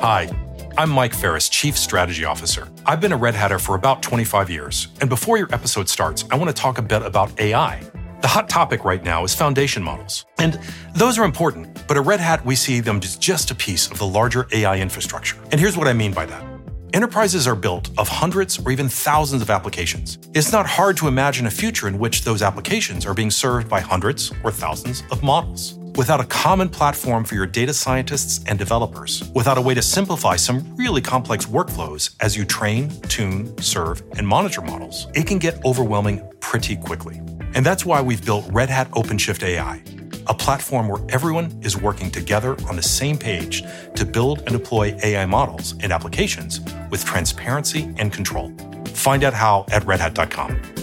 Hi, 0.00 0.28
I'm 0.76 0.90
Mike 0.90 1.14
Ferris, 1.14 1.48
Chief 1.48 1.78
Strategy 1.78 2.24
Officer. 2.24 2.68
I've 2.84 3.00
been 3.00 3.12
a 3.12 3.16
Red 3.16 3.34
Hatter 3.36 3.60
for 3.60 3.76
about 3.76 4.02
25 4.02 4.50
years. 4.50 4.88
And 5.00 5.08
before 5.08 5.38
your 5.38 5.52
episode 5.54 5.88
starts, 5.88 6.24
I 6.32 6.36
want 6.36 6.48
to 6.48 6.60
talk 6.60 6.78
a 6.78 6.82
bit 6.82 7.02
about 7.02 7.38
AI. 7.38 7.80
The 8.22 8.28
hot 8.28 8.48
topic 8.48 8.84
right 8.84 9.04
now 9.04 9.24
is 9.24 9.34
foundation 9.34 9.82
models. 9.82 10.24
And 10.38 10.58
those 10.94 11.18
are 11.18 11.24
important, 11.24 11.75
but 11.86 11.96
at 11.96 12.04
Red 12.04 12.20
Hat, 12.20 12.44
we 12.44 12.54
see 12.54 12.80
them 12.80 13.00
as 13.02 13.16
just 13.16 13.50
a 13.50 13.54
piece 13.54 13.90
of 13.90 13.98
the 13.98 14.06
larger 14.06 14.46
AI 14.52 14.78
infrastructure. 14.78 15.36
And 15.52 15.60
here's 15.60 15.76
what 15.76 15.88
I 15.88 15.92
mean 15.92 16.12
by 16.12 16.26
that. 16.26 16.44
Enterprises 16.92 17.46
are 17.46 17.56
built 17.56 17.90
of 17.98 18.08
hundreds 18.08 18.58
or 18.64 18.70
even 18.70 18.88
thousands 18.88 19.42
of 19.42 19.50
applications. 19.50 20.18
It's 20.34 20.52
not 20.52 20.66
hard 20.66 20.96
to 20.98 21.08
imagine 21.08 21.46
a 21.46 21.50
future 21.50 21.88
in 21.88 21.98
which 21.98 22.22
those 22.22 22.42
applications 22.42 23.04
are 23.04 23.12
being 23.12 23.30
served 23.30 23.68
by 23.68 23.80
hundreds 23.80 24.32
or 24.44 24.50
thousands 24.50 25.02
of 25.10 25.22
models. 25.22 25.74
Without 25.96 26.20
a 26.20 26.24
common 26.24 26.68
platform 26.68 27.24
for 27.24 27.34
your 27.34 27.46
data 27.46 27.72
scientists 27.72 28.44
and 28.46 28.58
developers, 28.58 29.30
without 29.34 29.58
a 29.58 29.60
way 29.60 29.74
to 29.74 29.82
simplify 29.82 30.36
some 30.36 30.76
really 30.76 31.00
complex 31.00 31.46
workflows 31.46 32.14
as 32.20 32.36
you 32.36 32.44
train, 32.44 32.90
tune, 33.02 33.56
serve, 33.62 34.02
and 34.16 34.26
monitor 34.26 34.60
models, 34.60 35.06
it 35.14 35.26
can 35.26 35.38
get 35.38 35.62
overwhelming 35.64 36.22
pretty 36.40 36.76
quickly. 36.76 37.20
And 37.54 37.64
that's 37.64 37.84
why 37.86 38.02
we've 38.02 38.24
built 38.24 38.44
Red 38.52 38.68
Hat 38.68 38.90
OpenShift 38.90 39.42
AI, 39.42 39.82
a 40.28 40.34
platform 40.34 40.88
where 40.88 41.02
everyone 41.08 41.58
is 41.62 41.76
working 41.76 42.10
together 42.10 42.56
on 42.68 42.76
the 42.76 42.82
same 42.82 43.18
page 43.18 43.62
to 43.94 44.04
build 44.04 44.40
and 44.40 44.50
deploy 44.50 44.96
AI 45.02 45.26
models 45.26 45.74
and 45.80 45.92
applications 45.92 46.60
with 46.90 47.04
transparency 47.04 47.94
and 47.98 48.12
control. 48.12 48.52
Find 48.88 49.24
out 49.24 49.34
how 49.34 49.66
at 49.70 49.82
redhat.com. 49.82 50.76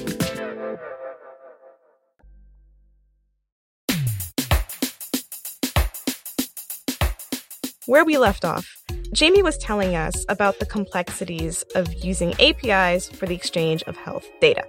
Where 7.86 8.06
we 8.06 8.18
left 8.18 8.46
off, 8.46 8.78
Jamie 9.12 9.44
was 9.44 9.58
telling 9.58 9.94
us 9.94 10.26
about 10.30 10.60
the 10.60 10.66
complexities 10.66 11.64
of 11.76 11.94
using 11.94 12.34
APIs 12.40 13.10
for 13.10 13.26
the 13.26 13.36
exchange 13.36 13.84
of 13.84 13.98
health 13.98 14.26
data. 14.40 14.64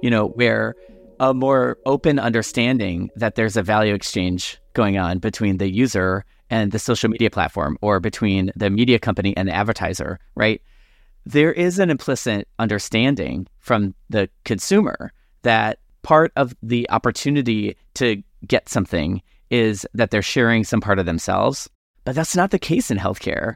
You 0.00 0.10
know, 0.10 0.28
where 0.28 0.76
a 1.22 1.32
more 1.32 1.78
open 1.86 2.18
understanding 2.18 3.08
that 3.14 3.36
there's 3.36 3.56
a 3.56 3.62
value 3.62 3.94
exchange 3.94 4.58
going 4.74 4.98
on 4.98 5.20
between 5.20 5.58
the 5.58 5.70
user 5.70 6.24
and 6.50 6.72
the 6.72 6.80
social 6.80 7.08
media 7.08 7.30
platform 7.30 7.78
or 7.80 8.00
between 8.00 8.50
the 8.56 8.68
media 8.68 8.98
company 8.98 9.34
and 9.36 9.48
the 9.48 9.54
advertiser, 9.54 10.18
right? 10.34 10.60
There 11.24 11.52
is 11.52 11.78
an 11.78 11.90
implicit 11.90 12.48
understanding 12.58 13.46
from 13.60 13.94
the 14.10 14.28
consumer 14.44 15.12
that 15.42 15.78
part 16.02 16.32
of 16.34 16.56
the 16.60 16.90
opportunity 16.90 17.76
to 17.94 18.20
get 18.48 18.68
something 18.68 19.22
is 19.48 19.86
that 19.94 20.10
they're 20.10 20.22
sharing 20.22 20.64
some 20.64 20.80
part 20.80 20.98
of 20.98 21.06
themselves. 21.06 21.70
But 22.04 22.16
that's 22.16 22.34
not 22.34 22.50
the 22.50 22.58
case 22.58 22.90
in 22.90 22.98
healthcare. 22.98 23.54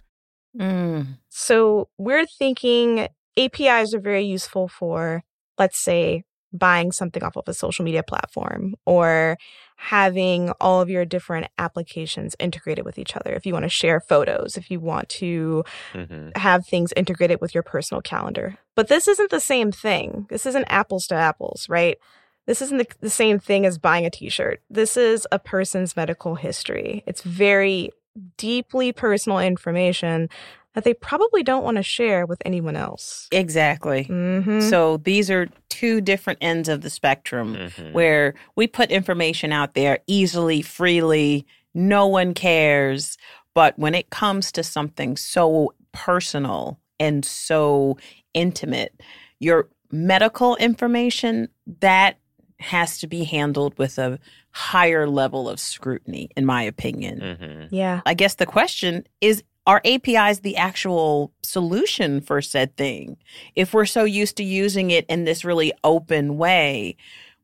Mm. 0.56 1.18
So 1.30 1.88
we're 1.98 2.26
thinking 2.38 3.08
APIs 3.36 3.92
are 3.92 4.00
very 4.00 4.24
useful 4.24 4.68
for, 4.68 5.24
let's 5.58 5.80
say, 5.80 6.22
buying 6.58 6.92
something 6.92 7.22
off 7.22 7.36
of 7.36 7.48
a 7.48 7.54
social 7.54 7.84
media 7.84 8.02
platform 8.02 8.74
or 8.84 9.36
having 9.76 10.50
all 10.60 10.80
of 10.80 10.88
your 10.88 11.04
different 11.04 11.48
applications 11.58 12.34
integrated 12.38 12.84
with 12.84 12.98
each 12.98 13.14
other. 13.16 13.32
If 13.32 13.44
you 13.44 13.52
want 13.52 13.64
to 13.64 13.68
share 13.68 14.00
photos, 14.00 14.56
if 14.56 14.70
you 14.70 14.80
want 14.80 15.08
to 15.10 15.64
mm-hmm. 15.92 16.30
have 16.34 16.66
things 16.66 16.92
integrated 16.96 17.40
with 17.40 17.54
your 17.54 17.62
personal 17.62 18.00
calendar. 18.00 18.56
But 18.74 18.88
this 18.88 19.06
isn't 19.06 19.30
the 19.30 19.40
same 19.40 19.70
thing. 19.72 20.26
This 20.30 20.46
isn't 20.46 20.64
apples 20.68 21.06
to 21.08 21.14
apples, 21.14 21.66
right? 21.68 21.98
This 22.46 22.62
isn't 22.62 22.78
the, 22.78 22.86
the 23.00 23.10
same 23.10 23.38
thing 23.38 23.66
as 23.66 23.76
buying 23.76 24.06
a 24.06 24.10
t 24.10 24.28
shirt. 24.28 24.62
This 24.70 24.96
is 24.96 25.26
a 25.30 25.38
person's 25.38 25.96
medical 25.96 26.36
history. 26.36 27.02
It's 27.06 27.22
very 27.22 27.90
deeply 28.38 28.92
personal 28.92 29.40
information 29.40 30.30
that 30.76 30.84
they 30.84 30.92
probably 30.92 31.42
don't 31.42 31.64
want 31.64 31.78
to 31.78 31.82
share 31.82 32.26
with 32.26 32.40
anyone 32.44 32.76
else. 32.76 33.28
Exactly. 33.32 34.04
Mm-hmm. 34.04 34.60
So 34.60 34.98
these 34.98 35.30
are 35.30 35.48
two 35.70 36.02
different 36.02 36.38
ends 36.42 36.68
of 36.68 36.82
the 36.82 36.90
spectrum 36.90 37.56
mm-hmm. 37.56 37.92
where 37.92 38.34
we 38.56 38.66
put 38.66 38.90
information 38.90 39.52
out 39.52 39.72
there 39.72 40.00
easily, 40.06 40.60
freely, 40.60 41.46
no 41.72 42.06
one 42.06 42.34
cares. 42.34 43.16
But 43.54 43.78
when 43.78 43.94
it 43.94 44.10
comes 44.10 44.52
to 44.52 44.62
something 44.62 45.16
so 45.16 45.72
personal 45.92 46.78
and 47.00 47.24
so 47.24 47.96
intimate, 48.34 49.00
your 49.40 49.70
medical 49.90 50.56
information, 50.56 51.48
that 51.80 52.18
has 52.60 52.98
to 52.98 53.06
be 53.06 53.24
handled 53.24 53.78
with 53.78 53.96
a 53.96 54.18
higher 54.50 55.08
level 55.08 55.48
of 55.48 55.58
scrutiny, 55.58 56.28
in 56.36 56.44
my 56.44 56.62
opinion. 56.62 57.20
Mm-hmm. 57.20 57.74
Yeah. 57.74 58.02
I 58.04 58.12
guess 58.12 58.34
the 58.34 58.44
question 58.44 59.06
is 59.22 59.42
are 59.66 59.80
APIs 59.84 60.40
the 60.40 60.56
actual 60.56 61.32
solution 61.42 62.20
for 62.20 62.40
said 62.40 62.76
thing? 62.76 63.16
If 63.54 63.74
we're 63.74 63.86
so 63.86 64.04
used 64.04 64.36
to 64.36 64.44
using 64.44 64.90
it 64.90 65.04
in 65.08 65.24
this 65.24 65.44
really 65.44 65.72
open 65.82 66.36
way, 66.36 66.96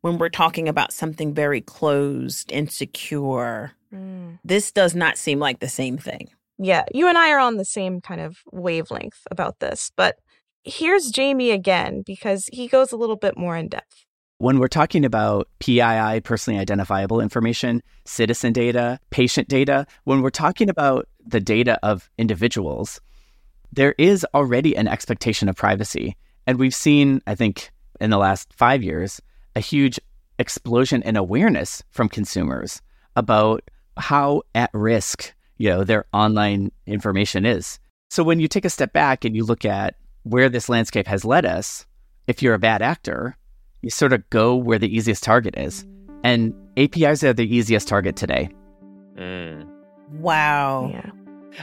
when 0.02 0.18
we're 0.18 0.28
talking 0.28 0.68
about 0.68 0.92
something 0.92 1.34
very 1.34 1.60
closed 1.60 2.52
and 2.52 2.70
secure, 2.70 3.72
mm. 3.92 4.38
this 4.44 4.70
does 4.70 4.94
not 4.94 5.16
seem 5.16 5.38
like 5.38 5.60
the 5.60 5.68
same 5.68 5.98
thing. 5.98 6.28
Yeah, 6.58 6.84
you 6.92 7.08
and 7.08 7.18
I 7.18 7.30
are 7.30 7.38
on 7.38 7.56
the 7.56 7.64
same 7.64 8.00
kind 8.00 8.20
of 8.20 8.38
wavelength 8.52 9.20
about 9.30 9.58
this, 9.60 9.90
but 9.96 10.16
here's 10.64 11.10
Jamie 11.10 11.50
again 11.50 12.02
because 12.04 12.48
he 12.52 12.68
goes 12.68 12.92
a 12.92 12.96
little 12.96 13.16
bit 13.16 13.36
more 13.36 13.56
in 13.56 13.68
depth. 13.68 14.04
When 14.42 14.58
we're 14.58 14.66
talking 14.66 15.04
about 15.04 15.46
PII, 15.60 16.20
personally 16.24 16.58
identifiable 16.58 17.20
information, 17.20 17.80
citizen 18.04 18.52
data, 18.52 18.98
patient 19.10 19.46
data, 19.46 19.86
when 20.02 20.20
we're 20.20 20.30
talking 20.30 20.68
about 20.68 21.08
the 21.24 21.38
data 21.38 21.78
of 21.84 22.10
individuals, 22.18 23.00
there 23.70 23.94
is 23.98 24.26
already 24.34 24.76
an 24.76 24.88
expectation 24.88 25.48
of 25.48 25.54
privacy. 25.54 26.16
And 26.44 26.58
we've 26.58 26.74
seen, 26.74 27.22
I 27.24 27.36
think, 27.36 27.70
in 28.00 28.10
the 28.10 28.18
last 28.18 28.52
five 28.52 28.82
years, 28.82 29.20
a 29.54 29.60
huge 29.60 30.00
explosion 30.40 31.02
in 31.02 31.16
awareness 31.16 31.84
from 31.90 32.08
consumers 32.08 32.82
about 33.14 33.62
how 33.96 34.42
at 34.56 34.70
risk 34.74 35.34
you 35.58 35.68
know 35.68 35.84
their 35.84 36.06
online 36.12 36.72
information 36.88 37.46
is. 37.46 37.78
So 38.10 38.24
when 38.24 38.40
you 38.40 38.48
take 38.48 38.64
a 38.64 38.70
step 38.70 38.92
back 38.92 39.24
and 39.24 39.36
you 39.36 39.44
look 39.44 39.64
at 39.64 39.94
where 40.24 40.48
this 40.48 40.68
landscape 40.68 41.06
has 41.06 41.24
led 41.24 41.46
us, 41.46 41.86
if 42.26 42.42
you're 42.42 42.54
a 42.54 42.58
bad 42.58 42.82
actor, 42.82 43.36
you 43.82 43.90
sort 43.90 44.12
of 44.12 44.28
go 44.30 44.56
where 44.56 44.78
the 44.78 44.94
easiest 44.94 45.22
target 45.22 45.54
is. 45.58 45.86
And 46.24 46.54
APIs 46.76 47.22
are 47.24 47.32
the 47.32 47.54
easiest 47.54 47.88
target 47.88 48.16
today. 48.16 48.48
Mm. 49.16 49.68
Wow. 50.12 50.90
Yeah. 50.92 51.10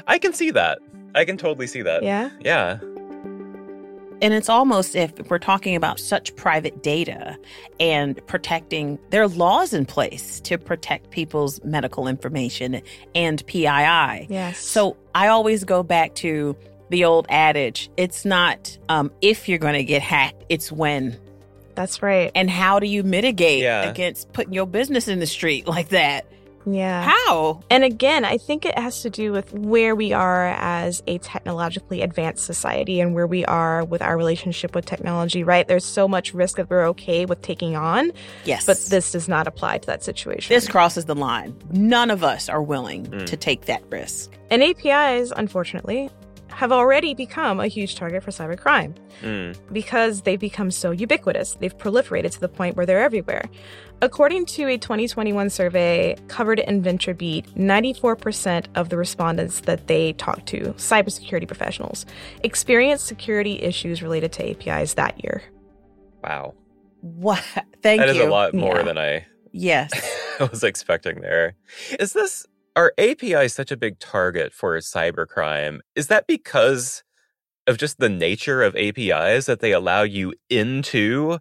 I 0.08 0.20
can 0.20 0.34
see 0.34 0.52
that. 0.52 0.80
I 1.16 1.26
can 1.26 1.38
totally 1.38 1.68
see 1.68 1.82
that. 1.82 2.04
Yeah. 2.04 2.30
Yeah. 2.42 2.80
And 4.22 4.34
it's 4.34 4.50
almost 4.50 4.98
if 4.98 5.14
we're 5.30 5.40
talking 5.40 5.78
about 5.78 5.98
such 5.98 6.36
private 6.36 6.84
data 6.84 7.38
and 7.80 8.20
protecting, 8.28 9.00
there 9.12 9.22
are 9.22 9.30
laws 9.30 9.74
in 9.74 9.86
place 9.86 10.42
to 10.42 10.58
protect 10.58 11.10
people's 11.10 11.64
medical 11.64 12.06
information 12.06 12.82
and 13.16 13.46
PII. 13.48 13.66
Yes. 14.30 14.60
So 14.60 14.98
I 15.16 15.28
always 15.30 15.64
go 15.64 15.84
back 15.84 16.16
to 16.16 16.56
the 16.90 17.06
old 17.06 17.28
adage 17.30 17.90
it's 17.98 18.26
not 18.26 18.78
um, 18.90 19.12
if 19.22 19.48
you're 19.48 19.60
going 19.60 19.76
to 19.76 19.84
get 19.84 20.02
hacked, 20.02 20.44
it's 20.50 20.72
when. 20.72 21.18
That's 21.80 22.02
right. 22.02 22.30
And 22.36 22.50
how 22.50 22.80
do 22.80 22.88
you 22.88 23.04
mitigate 23.04 23.64
yeah. 23.64 23.90
against 23.90 24.34
putting 24.34 24.52
your 24.52 24.68
business 24.68 25.08
in 25.08 25.20
the 25.20 25.26
street 25.26 25.66
like 25.76 25.90
that? 25.90 26.26
Yeah. 26.66 27.10
How? 27.10 27.62
And 27.70 27.86
again, 27.86 28.26
I 28.26 28.38
think 28.38 28.66
it 28.66 28.78
has 28.78 29.02
to 29.04 29.10
do 29.10 29.32
with 29.32 29.54
where 29.54 29.96
we 29.96 30.12
are 30.12 30.48
as 30.48 31.02
a 31.08 31.20
technologically 31.20 32.02
advanced 32.02 32.46
society 32.46 33.00
and 33.00 33.16
where 33.16 33.28
we 33.28 33.46
are 33.46 33.86
with 33.86 34.02
our 34.02 34.18
relationship 34.18 34.76
with 34.76 34.86
technology, 34.86 35.42
right? 35.42 35.66
There's 35.70 35.86
so 35.86 36.06
much 36.06 36.34
risk 36.34 36.58
that 36.58 36.70
we're 36.70 36.86
okay 36.88 37.26
with 37.26 37.42
taking 37.42 37.78
on. 37.78 38.12
Yes. 38.44 38.66
But 38.66 38.78
this 38.90 39.14
does 39.14 39.30
not 39.30 39.48
apply 39.48 39.78
to 39.78 39.88
that 39.88 40.04
situation. 40.04 40.54
This 40.54 40.68
crosses 40.68 41.06
the 41.06 41.16
line. 41.16 41.56
None 41.72 42.12
of 42.12 42.26
us 42.26 42.50
are 42.50 42.62
willing 42.62 43.06
mm. 43.06 43.26
to 43.26 43.38
take 43.38 43.68
that 43.68 43.82
risk. 43.90 44.34
And 44.52 44.62
APIs, 44.62 45.32
unfortunately, 45.34 46.10
have 46.60 46.74
already 46.74 47.14
become 47.14 47.62
a 47.62 47.68
huge 47.68 47.96
target 47.96 48.22
for 48.22 48.32
cybercrime 48.32 48.94
mm. 49.22 49.58
because 49.72 50.24
they've 50.24 50.42
become 50.42 50.70
so 50.70 50.92
ubiquitous. 50.92 51.54
They've 51.54 51.78
proliferated 51.78 52.32
to 52.32 52.40
the 52.42 52.50
point 52.50 52.76
where 52.76 52.86
they're 52.86 53.00
everywhere. 53.00 53.46
According 54.02 54.46
to 54.48 54.68
a 54.68 54.78
2021 54.78 55.50
survey 55.52 56.18
covered 56.28 56.60
in 56.60 56.84
VentureBeat, 56.84 57.54
94% 57.56 58.66
of 58.76 58.90
the 58.90 58.98
respondents 58.98 59.62
that 59.62 59.88
they 59.88 60.12
talked 60.12 60.48
to, 60.48 60.74
cybersecurity 60.74 61.48
professionals, 61.48 62.06
experienced 62.44 63.06
security 63.06 63.62
issues 63.62 64.04
related 64.04 64.34
to 64.34 64.50
APIs 64.50 64.96
that 64.96 65.24
year. 65.24 65.42
Wow. 66.26 66.56
What? 67.00 67.42
Thank 67.82 68.02
that 68.02 68.10
you. 68.10 68.14
That 68.16 68.16
is 68.16 68.20
a 68.20 68.30
lot 68.30 68.54
more 68.54 68.76
yeah. 68.76 68.84
than 68.84 68.98
I 68.98 69.26
yes 69.52 69.92
I 70.42 70.44
was 70.52 70.66
expecting 70.66 71.22
there. 71.22 71.56
Is 72.00 72.12
this 72.12 72.46
are 72.76 72.94
APIs 72.98 73.54
such 73.54 73.72
a 73.72 73.78
big 73.78 74.00
target 74.00 74.54
for 74.54 74.78
cybercrime? 74.78 75.80
Is 75.96 76.08
that 76.08 76.28
because 76.28 77.04
of 77.68 77.78
just 77.78 78.00
the 78.00 78.10
nature 78.10 78.64
of 78.64 78.76
APIs 78.76 79.46
that 79.46 79.60
they 79.60 79.72
allow 79.72 80.04
you 80.04 80.34
into 80.50 81.40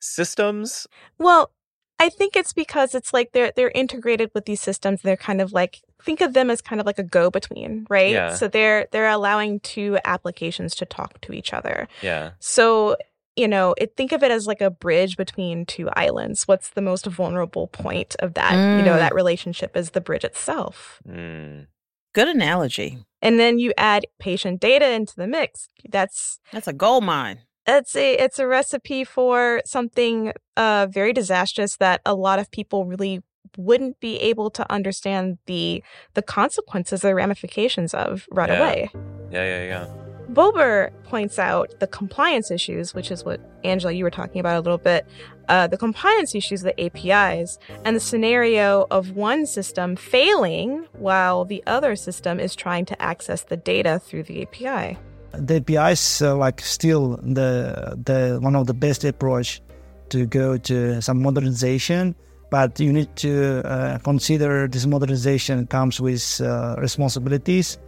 systems? 0.00 0.86
Well, 1.18 1.52
I 1.98 2.10
think 2.10 2.36
it's 2.36 2.52
because 2.52 2.94
it's 2.94 3.14
like 3.14 3.32
they're 3.32 3.52
they're 3.56 3.70
integrated 3.70 4.30
with 4.34 4.44
these 4.44 4.60
systems. 4.60 5.00
They're 5.02 5.16
kind 5.16 5.40
of 5.40 5.52
like 5.52 5.80
think 6.02 6.20
of 6.20 6.34
them 6.34 6.50
as 6.50 6.60
kind 6.60 6.80
of 6.80 6.86
like 6.86 6.98
a 6.98 7.02
go 7.02 7.30
between, 7.30 7.86
right? 7.88 8.12
Yeah. 8.12 8.34
So 8.34 8.48
they're 8.48 8.86
they're 8.92 9.08
allowing 9.08 9.60
two 9.60 9.98
applications 10.04 10.74
to 10.76 10.84
talk 10.84 11.20
to 11.22 11.32
each 11.32 11.52
other. 11.54 11.88
Yeah. 12.02 12.32
So 12.38 12.96
you 13.36 13.46
know, 13.46 13.74
it, 13.76 13.96
think 13.96 14.12
of 14.12 14.22
it 14.22 14.30
as 14.30 14.46
like 14.46 14.60
a 14.60 14.70
bridge 14.70 15.16
between 15.16 15.66
two 15.66 15.88
islands. 15.90 16.48
What's 16.48 16.70
the 16.70 16.82
most 16.82 17.06
vulnerable 17.06 17.68
point 17.68 18.16
of 18.20 18.34
that? 18.34 18.54
Mm. 18.54 18.78
You 18.78 18.84
know, 18.84 18.96
that 18.96 19.14
relationship 19.14 19.76
is 19.76 19.90
the 19.90 20.00
bridge 20.00 20.24
itself. 20.24 21.00
Mm. 21.06 21.66
Good 22.14 22.28
analogy. 22.28 22.98
And 23.20 23.38
then 23.38 23.58
you 23.58 23.74
add 23.76 24.06
patient 24.18 24.60
data 24.60 24.90
into 24.90 25.14
the 25.16 25.26
mix. 25.26 25.68
That's 25.88 26.40
that's 26.50 26.66
a 26.66 26.72
gold 26.72 27.04
mine. 27.04 27.40
It's 27.66 27.94
a 27.94 28.14
it's 28.14 28.38
a 28.38 28.46
recipe 28.46 29.04
for 29.04 29.60
something 29.66 30.32
uh, 30.56 30.86
very 30.90 31.12
disastrous 31.12 31.76
that 31.76 32.00
a 32.06 32.14
lot 32.14 32.38
of 32.38 32.50
people 32.50 32.86
really 32.86 33.22
wouldn't 33.58 34.00
be 34.00 34.16
able 34.18 34.50
to 34.50 34.72
understand 34.72 35.38
the 35.46 35.82
the 36.14 36.22
consequences, 36.22 37.02
the 37.02 37.14
ramifications 37.14 37.92
of 37.92 38.26
right 38.30 38.48
yeah. 38.48 38.58
away. 38.58 38.90
Yeah, 39.30 39.44
yeah, 39.44 39.64
yeah. 39.64 40.05
Bobur 40.32 40.90
points 41.04 41.38
out 41.38 41.78
the 41.78 41.86
compliance 41.86 42.50
issues, 42.50 42.94
which 42.94 43.10
is 43.10 43.24
what 43.24 43.40
Angela 43.64 43.92
you 43.92 44.04
were 44.04 44.10
talking 44.10 44.40
about 44.40 44.56
a 44.56 44.60
little 44.60 44.78
bit. 44.78 45.06
Uh, 45.48 45.66
the 45.68 45.76
compliance 45.76 46.34
issues, 46.34 46.62
the 46.62 46.78
APIs, 46.80 47.58
and 47.84 47.94
the 47.94 48.00
scenario 48.00 48.86
of 48.90 49.12
one 49.12 49.46
system 49.46 49.94
failing 49.94 50.86
while 50.94 51.44
the 51.44 51.62
other 51.66 51.94
system 51.94 52.40
is 52.40 52.56
trying 52.56 52.84
to 52.84 53.00
access 53.00 53.44
the 53.44 53.56
data 53.56 54.00
through 54.00 54.24
the 54.24 54.42
API. 54.42 54.98
The 55.32 55.56
APIs 55.56 56.22
uh, 56.22 56.36
like 56.36 56.60
still 56.60 57.18
the 57.22 57.96
the 58.04 58.38
one 58.40 58.56
of 58.56 58.66
the 58.66 58.74
best 58.74 59.04
approach 59.04 59.60
to 60.08 60.26
go 60.26 60.56
to 60.56 61.00
some 61.02 61.22
modernization, 61.22 62.16
but 62.50 62.80
you 62.80 62.92
need 62.92 63.14
to 63.16 63.62
uh, 63.64 63.98
consider 63.98 64.66
this 64.66 64.86
modernization 64.86 65.66
comes 65.66 66.00
with 66.00 66.40
uh, 66.40 66.76
responsibilities, 66.78 67.78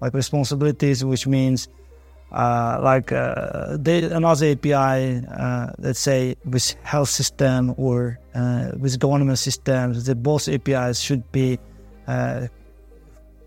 like 0.00 0.14
responsibilities, 0.14 1.04
which 1.04 1.26
means 1.26 1.68
uh, 2.32 2.78
like 2.82 3.10
uh, 3.10 3.78
another 3.78 4.52
API, 4.52 5.22
uh, 5.30 5.72
let's 5.78 5.98
say 5.98 6.36
with 6.44 6.74
health 6.82 7.08
system 7.08 7.74
or 7.78 8.18
uh, 8.34 8.72
with 8.78 8.98
government 8.98 9.38
systems, 9.38 10.04
the 10.04 10.14
both 10.14 10.48
APIs 10.48 11.00
should 11.00 11.30
be 11.32 11.58
uh, 12.06 12.46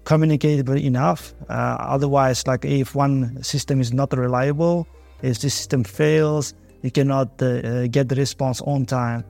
communicatable 0.04 0.78
enough. 0.78 1.34
Otherwise, 1.50 2.48
like 2.48 2.66
if 2.66 2.96
one 2.96 3.42
system 3.44 3.82
is 3.82 3.94
not 3.94 4.12
reliable, 4.18 4.88
if 5.22 5.40
the 5.40 5.50
system 5.50 5.84
fails, 5.84 6.56
you 6.82 6.90
cannot 6.90 7.38
get 7.38 8.10
the 8.10 8.16
response 8.16 8.62
on 8.62 8.86
time. 8.86 9.24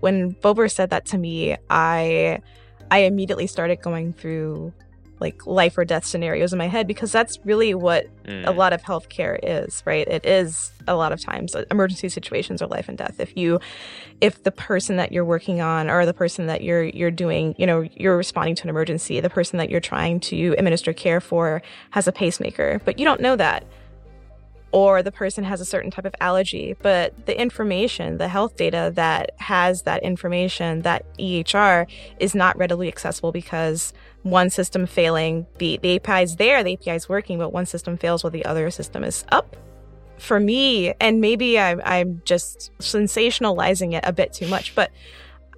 When 0.00 0.34
Bobur 0.42 0.68
said 0.68 0.90
that 0.90 1.06
to 1.06 1.18
me, 1.18 1.56
I 1.70 2.40
I 2.90 2.98
immediately 3.06 3.46
started 3.46 3.80
going 3.82 4.12
through 4.12 4.72
like 5.22 5.46
life 5.46 5.78
or 5.78 5.84
death 5.84 6.04
scenarios 6.04 6.52
in 6.52 6.58
my 6.58 6.66
head 6.66 6.86
because 6.86 7.12
that's 7.12 7.38
really 7.44 7.72
what 7.74 8.06
mm. 8.24 8.46
a 8.46 8.50
lot 8.50 8.72
of 8.72 8.82
healthcare 8.82 9.38
is, 9.42 9.82
right? 9.86 10.06
It 10.08 10.26
is 10.26 10.72
a 10.88 10.96
lot 10.96 11.12
of 11.12 11.20
times 11.20 11.54
uh, 11.54 11.64
emergency 11.70 12.08
situations 12.08 12.60
are 12.60 12.66
life 12.66 12.88
and 12.88 12.98
death. 12.98 13.20
If 13.20 13.36
you 13.36 13.60
if 14.20 14.42
the 14.42 14.50
person 14.50 14.96
that 14.96 15.12
you're 15.12 15.24
working 15.24 15.60
on 15.60 15.88
or 15.88 16.04
the 16.04 16.12
person 16.12 16.46
that 16.48 16.62
you're 16.62 16.84
you're 16.84 17.12
doing, 17.12 17.54
you 17.56 17.66
know, 17.66 17.88
you're 17.94 18.16
responding 18.16 18.56
to 18.56 18.64
an 18.64 18.68
emergency, 18.68 19.20
the 19.20 19.30
person 19.30 19.58
that 19.58 19.70
you're 19.70 19.80
trying 19.80 20.20
to 20.20 20.54
administer 20.58 20.92
care 20.92 21.20
for 21.20 21.62
has 21.90 22.08
a 22.08 22.12
pacemaker, 22.12 22.80
but 22.84 22.98
you 22.98 23.04
don't 23.04 23.20
know 23.20 23.36
that 23.36 23.64
or 24.72 25.02
the 25.02 25.12
person 25.12 25.44
has 25.44 25.60
a 25.60 25.64
certain 25.64 25.90
type 25.90 26.06
of 26.06 26.14
allergy. 26.20 26.74
But 26.80 27.26
the 27.26 27.40
information, 27.40 28.18
the 28.18 28.28
health 28.28 28.56
data 28.56 28.90
that 28.94 29.32
has 29.38 29.82
that 29.82 30.02
information, 30.02 30.82
that 30.82 31.04
EHR, 31.18 31.86
is 32.18 32.34
not 32.34 32.56
readily 32.56 32.88
accessible 32.88 33.32
because 33.32 33.92
one 34.22 34.50
system 34.50 34.86
failing, 34.86 35.46
the, 35.58 35.78
the 35.82 35.96
API 35.96 36.24
is 36.24 36.36
there, 36.36 36.64
the 36.64 36.74
API 36.74 36.92
is 36.92 37.08
working, 37.08 37.38
but 37.38 37.52
one 37.52 37.66
system 37.66 37.96
fails 37.96 38.24
while 38.24 38.30
the 38.30 38.44
other 38.44 38.70
system 38.70 39.04
is 39.04 39.24
up. 39.30 39.56
For 40.18 40.38
me, 40.38 40.94
and 41.00 41.20
maybe 41.20 41.58
I'm, 41.58 41.82
I'm 41.84 42.22
just 42.24 42.70
sensationalizing 42.78 43.94
it 43.94 44.04
a 44.06 44.12
bit 44.12 44.32
too 44.32 44.46
much, 44.46 44.74
but 44.74 44.90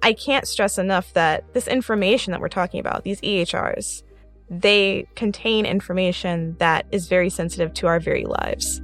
I 0.01 0.13
can't 0.13 0.47
stress 0.47 0.77
enough 0.77 1.13
that 1.13 1.53
this 1.53 1.67
information 1.67 2.31
that 2.31 2.41
we're 2.41 2.49
talking 2.49 2.79
about, 2.79 3.03
these 3.03 3.21
EHRs, 3.21 4.03
they 4.49 5.07
contain 5.15 5.65
information 5.65 6.55
that 6.59 6.85
is 6.91 7.07
very 7.07 7.29
sensitive 7.29 7.73
to 7.75 7.87
our 7.87 7.99
very 7.99 8.25
lives. 8.25 8.81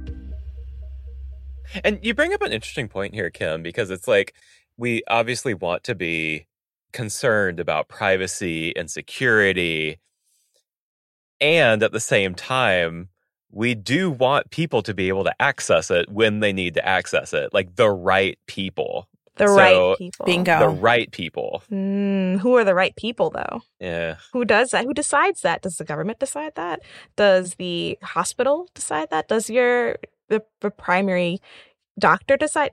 And 1.84 1.98
you 2.02 2.14
bring 2.14 2.32
up 2.34 2.42
an 2.42 2.52
interesting 2.52 2.88
point 2.88 3.14
here, 3.14 3.30
Kim, 3.30 3.62
because 3.62 3.90
it's 3.90 4.08
like 4.08 4.34
we 4.76 5.02
obviously 5.08 5.54
want 5.54 5.84
to 5.84 5.94
be 5.94 6.46
concerned 6.92 7.60
about 7.60 7.88
privacy 7.88 8.76
and 8.76 8.90
security. 8.90 9.98
And 11.40 11.82
at 11.82 11.92
the 11.92 12.00
same 12.00 12.34
time, 12.34 13.08
we 13.50 13.74
do 13.74 14.10
want 14.10 14.50
people 14.50 14.82
to 14.82 14.94
be 14.94 15.08
able 15.08 15.24
to 15.24 15.42
access 15.42 15.90
it 15.90 16.08
when 16.10 16.40
they 16.40 16.52
need 16.52 16.74
to 16.74 16.86
access 16.86 17.32
it, 17.32 17.52
like 17.52 17.76
the 17.76 17.90
right 17.90 18.38
people. 18.46 19.08
The 19.36 19.46
so, 19.46 19.56
right 19.56 19.98
people. 19.98 20.26
Bingo. 20.26 20.58
The 20.58 20.68
right 20.68 21.10
people. 21.10 21.62
Mm, 21.70 22.38
who 22.38 22.56
are 22.56 22.64
the 22.64 22.74
right 22.74 22.94
people, 22.96 23.30
though? 23.30 23.62
Yeah. 23.80 24.16
Who 24.32 24.44
does 24.44 24.70
that? 24.70 24.84
Who 24.84 24.92
decides 24.92 25.40
that? 25.40 25.62
Does 25.62 25.76
the 25.76 25.84
government 25.84 26.18
decide 26.18 26.54
that? 26.56 26.80
Does 27.16 27.54
the 27.54 27.98
hospital 28.02 28.68
decide 28.74 29.08
that? 29.10 29.28
Does 29.28 29.48
your 29.48 29.96
the, 30.32 30.42
the 30.60 30.70
primary 30.70 31.40
doctor 31.98 32.36
decide? 32.36 32.72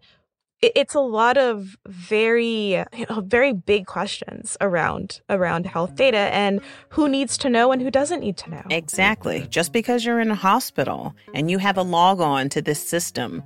It, 0.62 0.72
it's 0.76 0.93
a 0.93 1.00
lot 1.00 1.38
of 1.38 1.78
very 1.88 2.84
you 2.98 3.06
know, 3.10 3.22
very 3.22 3.54
big 3.54 3.86
questions 3.86 4.58
around 4.62 5.22
around 5.30 5.65
health 5.65 5.91
mm-hmm. 5.91 5.98
data 5.98 6.17
and 6.17 6.62
who 6.89 7.08
needs 7.08 7.38
to 7.39 7.50
know 7.50 7.72
and 7.72 7.82
who 7.82 7.91
doesn't 7.91 8.22
need 8.22 8.38
to 8.38 8.50
know. 8.50 8.63
Exactly. 8.69 9.45
Just 9.50 9.72
because 9.72 10.06
you're 10.06 10.19
in 10.19 10.32
a 10.32 10.36
hospital 10.36 11.15
and 11.34 11.52
you 11.52 11.58
have 11.58 11.78
a 11.78 11.84
log 11.84 12.19
on 12.22 12.50
to 12.50 12.62
this 12.62 12.86
system 12.88 13.43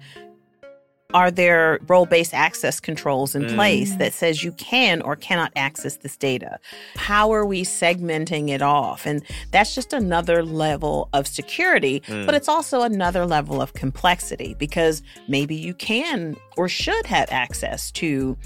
are 1.14 1.32
there 1.32 1.80
role 1.88 2.06
based 2.06 2.34
access 2.34 2.80
controls 2.80 3.36
in 3.36 3.54
place 3.54 3.94
mm. 3.94 3.98
that 4.00 4.14
says 4.14 4.44
you 4.44 4.52
can 4.54 5.02
or 5.02 5.16
cannot 5.16 5.52
access 5.56 5.98
this 5.98 6.18
data? 6.18 6.60
How 6.96 7.32
are 7.32 7.46
we 7.46 7.64
segmenting 7.64 8.50
it 8.50 8.62
off? 8.62 9.06
And 9.06 9.24
that's 9.52 9.76
just 9.76 9.94
another 9.94 10.44
level 10.44 11.10
of 11.14 11.28
security, 11.28 12.02
mm. 12.02 12.26
but 12.26 12.36
it's 12.36 12.50
also 12.50 12.82
another 12.82 13.26
level 13.26 13.62
of 13.62 13.74
complexity 13.74 14.56
because 14.58 15.04
maybe 15.28 15.56
you 15.56 15.74
can 15.74 16.36
or 16.58 16.68
should 16.68 17.06
have 17.06 17.32
access 17.32 17.92
to 17.92 18.38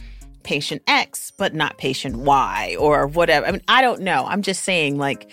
patient 0.43 0.82
X, 0.88 1.32
but 1.38 1.53
not 1.53 1.77
patient 1.77 2.17
Y 2.17 2.75
or 2.80 3.08
whatever. 3.08 3.45
I 3.45 3.51
mean, 3.51 3.62
I 3.67 3.82
don't 3.82 4.01
know. 4.01 4.25
I'm 4.25 4.41
just 4.41 4.63
saying, 4.63 4.97
like, 4.97 5.30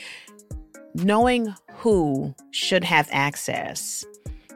knowing 0.95 1.55
who 1.73 2.35
should 2.51 2.85
have 2.85 3.09
access 3.13 4.05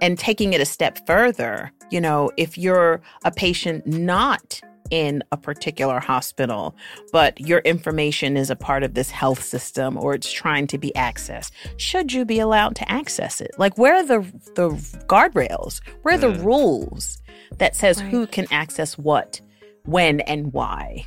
and 0.00 0.18
taking 0.18 0.52
it 0.52 0.60
a 0.60 0.64
step 0.66 1.06
further, 1.06 1.72
you 1.90 2.00
know, 2.00 2.30
if 2.36 2.58
you're 2.58 3.00
a 3.24 3.30
patient 3.30 3.86
not 3.86 4.60
in 4.90 5.22
a 5.32 5.36
particular 5.36 6.00
hospital, 6.00 6.74
but 7.12 7.38
your 7.40 7.58
information 7.60 8.36
is 8.36 8.50
a 8.50 8.56
part 8.56 8.82
of 8.82 8.94
this 8.94 9.10
health 9.10 9.42
system 9.42 9.98
or 9.98 10.14
it's 10.14 10.32
trying 10.32 10.66
to 10.66 10.78
be 10.78 10.92
accessed, 10.96 11.50
should 11.76 12.12
you 12.12 12.24
be 12.24 12.38
allowed 12.38 12.74
to 12.76 12.90
access 12.90 13.40
it? 13.40 13.50
Like 13.58 13.76
where 13.76 13.96
are 13.96 14.06
the 14.06 14.20
the 14.54 14.70
guardrails? 15.06 15.80
Where 16.02 16.14
are 16.14 16.18
the 16.18 16.28
mm. 16.28 16.44
rules 16.44 17.18
that 17.58 17.76
says 17.76 18.02
right. 18.02 18.10
who 18.10 18.26
can 18.26 18.46
access 18.50 18.96
what, 18.96 19.40
when 19.84 20.20
and 20.20 20.52
why? 20.52 21.06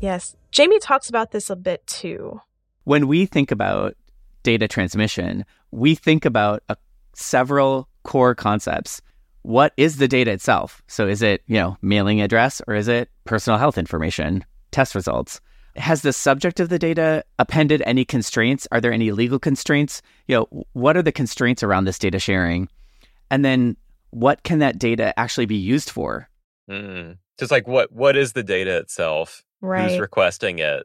Yes. 0.00 0.36
Jamie 0.50 0.78
talks 0.78 1.08
about 1.08 1.30
this 1.30 1.50
a 1.50 1.56
bit 1.56 1.86
too. 1.86 2.40
When 2.84 3.08
we 3.08 3.26
think 3.26 3.50
about 3.50 3.96
data 4.42 4.68
transmission, 4.68 5.44
we 5.70 5.94
think 5.94 6.24
about 6.24 6.62
a, 6.68 6.76
several 7.14 7.88
core 8.04 8.34
concepts. 8.34 9.02
What 9.42 9.72
is 9.76 9.96
the 9.96 10.08
data 10.08 10.30
itself? 10.30 10.82
So 10.86 11.06
is 11.06 11.20
it, 11.20 11.42
you 11.46 11.56
know, 11.56 11.76
mailing 11.82 12.20
address 12.20 12.62
or 12.66 12.74
is 12.74 12.88
it 12.88 13.10
personal 13.24 13.58
health 13.58 13.76
information, 13.76 14.44
test 14.70 14.94
results? 14.94 15.40
Has 15.76 16.02
the 16.02 16.12
subject 16.12 16.60
of 16.60 16.68
the 16.68 16.78
data 16.78 17.24
appended 17.38 17.82
any 17.84 18.04
constraints? 18.04 18.68
Are 18.70 18.80
there 18.80 18.92
any 18.92 19.10
legal 19.10 19.38
constraints? 19.38 20.00
You 20.28 20.36
know, 20.36 20.64
what 20.72 20.96
are 20.96 21.02
the 21.02 21.12
constraints 21.12 21.62
around 21.62 21.84
this 21.84 21.98
data 21.98 22.18
sharing? 22.18 22.68
And 23.30 23.44
then 23.44 23.76
what 24.10 24.44
can 24.44 24.60
that 24.60 24.78
data 24.78 25.18
actually 25.18 25.46
be 25.46 25.56
used 25.56 25.90
for? 25.90 26.28
Mm. 26.70 27.18
Just 27.38 27.50
like 27.50 27.66
what 27.66 27.92
what 27.92 28.16
is 28.16 28.32
the 28.32 28.44
data 28.44 28.78
itself? 28.78 29.44
Right. 29.60 29.90
Who's 29.90 29.98
requesting 29.98 30.60
it? 30.60 30.84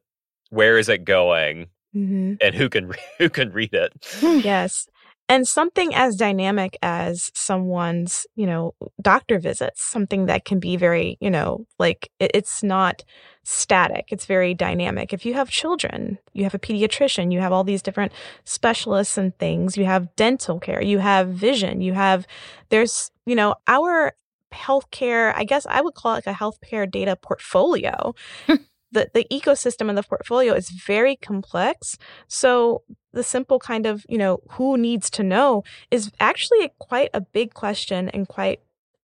Where 0.50 0.78
is 0.78 0.90
it 0.90 1.06
going? 1.06 1.68
Mm-hmm. 1.96 2.34
And 2.42 2.56
who 2.56 2.70
can 2.70 2.92
who 3.18 3.30
can 3.30 3.52
read 3.52 3.74
it? 3.74 3.94
yes. 4.44 4.88
And 5.30 5.48
something 5.48 5.94
as 5.94 6.16
dynamic 6.16 6.76
as 6.82 7.32
someone's, 7.36 8.26
you 8.36 8.48
know, 8.48 8.74
doctor 9.00 9.38
visits, 9.38 9.84
something 9.84 10.26
that 10.26 10.44
can 10.44 10.60
be 10.60 10.76
very, 10.76 11.20
you 11.22 11.30
know, 11.30 11.68
like 11.78 12.10
it's 12.20 12.64
not 12.64 13.04
static, 13.44 14.06
it's 14.10 14.26
very 14.26 14.56
dynamic. 14.56 15.14
If 15.14 15.28
you 15.28 15.36
have 15.36 15.52
children, 15.52 16.18
you 16.34 16.44
have 16.46 16.56
a 16.56 16.60
pediatrician, 16.60 17.32
you 17.32 17.42
have 17.42 17.52
all 17.52 17.64
these 17.64 17.84
different 17.84 18.12
specialists 18.44 19.20
and 19.20 19.38
things, 19.38 19.78
you 19.78 19.86
have 19.86 20.16
dental 20.16 20.60
care, 20.60 20.82
you 20.82 20.98
have 20.98 21.30
vision, 21.30 21.82
you 21.82 21.94
have, 21.94 22.26
there's, 22.70 23.12
you 23.28 23.36
know, 23.36 23.54
our 23.68 24.14
healthcare, 24.52 25.32
I 25.36 25.44
guess 25.44 25.68
I 25.70 25.82
would 25.82 25.94
call 25.94 26.16
it 26.16 26.26
like 26.26 26.36
a 26.36 26.40
healthcare 26.40 26.90
data 26.90 27.16
portfolio. 27.16 28.16
the, 28.92 29.10
the 29.14 29.28
ecosystem 29.32 29.90
of 29.90 29.96
the 29.96 30.04
portfolio 30.04 30.54
is 30.54 30.70
very 30.70 31.16
complex. 31.16 31.98
So 32.28 32.82
the 33.14 33.24
simple 33.24 33.60
kind 33.60 33.86
of, 33.86 34.06
you 34.08 34.18
know, 34.18 34.40
who 34.52 34.78
needs 34.78 35.10
to 35.12 35.24
know 35.24 35.64
is 35.92 36.12
actually 36.20 36.72
quite 36.80 37.10
a 37.14 37.22
big 37.22 37.54
question 37.54 38.10
and 38.10 38.28
quite 38.28 38.60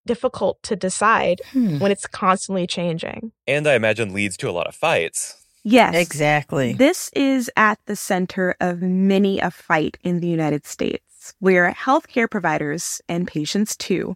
difficult 0.06 0.62
to 0.62 0.76
decide 0.76 1.40
hmm. 1.52 1.78
when 1.78 1.90
it's 1.90 2.06
constantly 2.06 2.66
changing. 2.66 3.32
And 3.46 3.66
I 3.66 3.74
imagine 3.74 4.12
leads 4.12 4.36
to 4.38 4.48
a 4.48 4.52
lot 4.52 4.68
of 4.68 4.74
fights. 4.74 5.42
Yes. 5.64 5.96
Exactly. 5.96 6.74
This 6.74 7.10
is 7.14 7.50
at 7.56 7.80
the 7.86 7.96
center 7.96 8.54
of 8.60 8.82
many 8.82 9.40
a 9.40 9.50
fight 9.50 9.98
in 10.04 10.20
the 10.20 10.28
United 10.28 10.64
States, 10.64 11.34
where 11.40 11.72
healthcare 11.72 12.30
providers 12.30 13.00
and 13.08 13.26
patients 13.26 13.76
too 13.76 14.14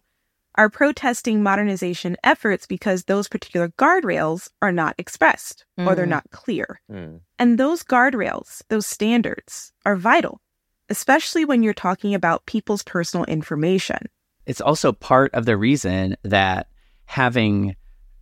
are 0.61 0.69
protesting 0.69 1.41
modernization 1.41 2.15
efforts 2.23 2.67
because 2.67 3.05
those 3.05 3.27
particular 3.27 3.69
guardrails 3.79 4.47
are 4.61 4.71
not 4.71 4.93
expressed 4.99 5.65
mm. 5.79 5.87
or 5.87 5.95
they're 5.95 6.05
mm. 6.05 6.09
not 6.09 6.29
clear. 6.29 6.79
Mm. 6.91 7.21
And 7.39 7.57
those 7.57 7.81
guardrails, 7.81 8.61
those 8.69 8.85
standards, 8.85 9.73
are 9.87 9.95
vital, 9.95 10.39
especially 10.87 11.45
when 11.45 11.63
you're 11.63 11.73
talking 11.73 12.13
about 12.13 12.45
people's 12.45 12.83
personal 12.83 13.25
information. 13.25 13.97
It's 14.45 14.61
also 14.61 14.91
part 14.91 15.33
of 15.33 15.45
the 15.45 15.57
reason 15.57 16.15
that 16.21 16.67
having 17.05 17.75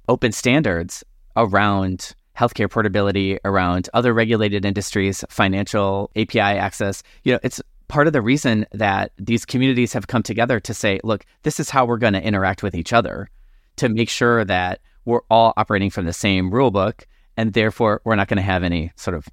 open 0.07 0.31
standards 0.31 1.03
around 1.35 2.15
healthcare 2.37 2.71
portability, 2.71 3.37
around 3.43 3.89
other 3.93 4.13
regulated 4.13 4.63
industries, 4.63 5.25
financial 5.29 6.09
API 6.15 6.39
access, 6.39 7.03
you 7.25 7.33
know, 7.33 7.39
it's 7.43 7.61
part 7.89 8.07
of 8.07 8.13
the 8.13 8.21
reason 8.21 8.65
that 8.71 9.11
these 9.17 9.45
communities 9.45 9.91
have 9.91 10.07
come 10.07 10.23
together 10.23 10.61
to 10.61 10.73
say, 10.73 11.01
look, 11.03 11.25
this 11.43 11.59
is 11.59 11.69
how 11.69 11.85
we're 11.85 11.97
going 11.97 12.13
to 12.13 12.23
interact 12.23 12.63
with 12.63 12.75
each 12.75 12.93
other 12.93 13.29
to 13.75 13.89
make 13.89 14.09
sure 14.09 14.45
that 14.45 14.79
we're 15.03 15.21
all 15.29 15.53
operating 15.57 15.89
from 15.89 16.05
the 16.05 16.13
same 16.13 16.51
rule 16.51 16.71
book 16.71 17.05
and 17.35 17.53
therefore 17.53 18.01
we're 18.05 18.15
not 18.15 18.27
going 18.27 18.37
to 18.37 18.43
have 18.43 18.63
any 18.63 18.91
sort 18.95 19.15
of 19.15 19.27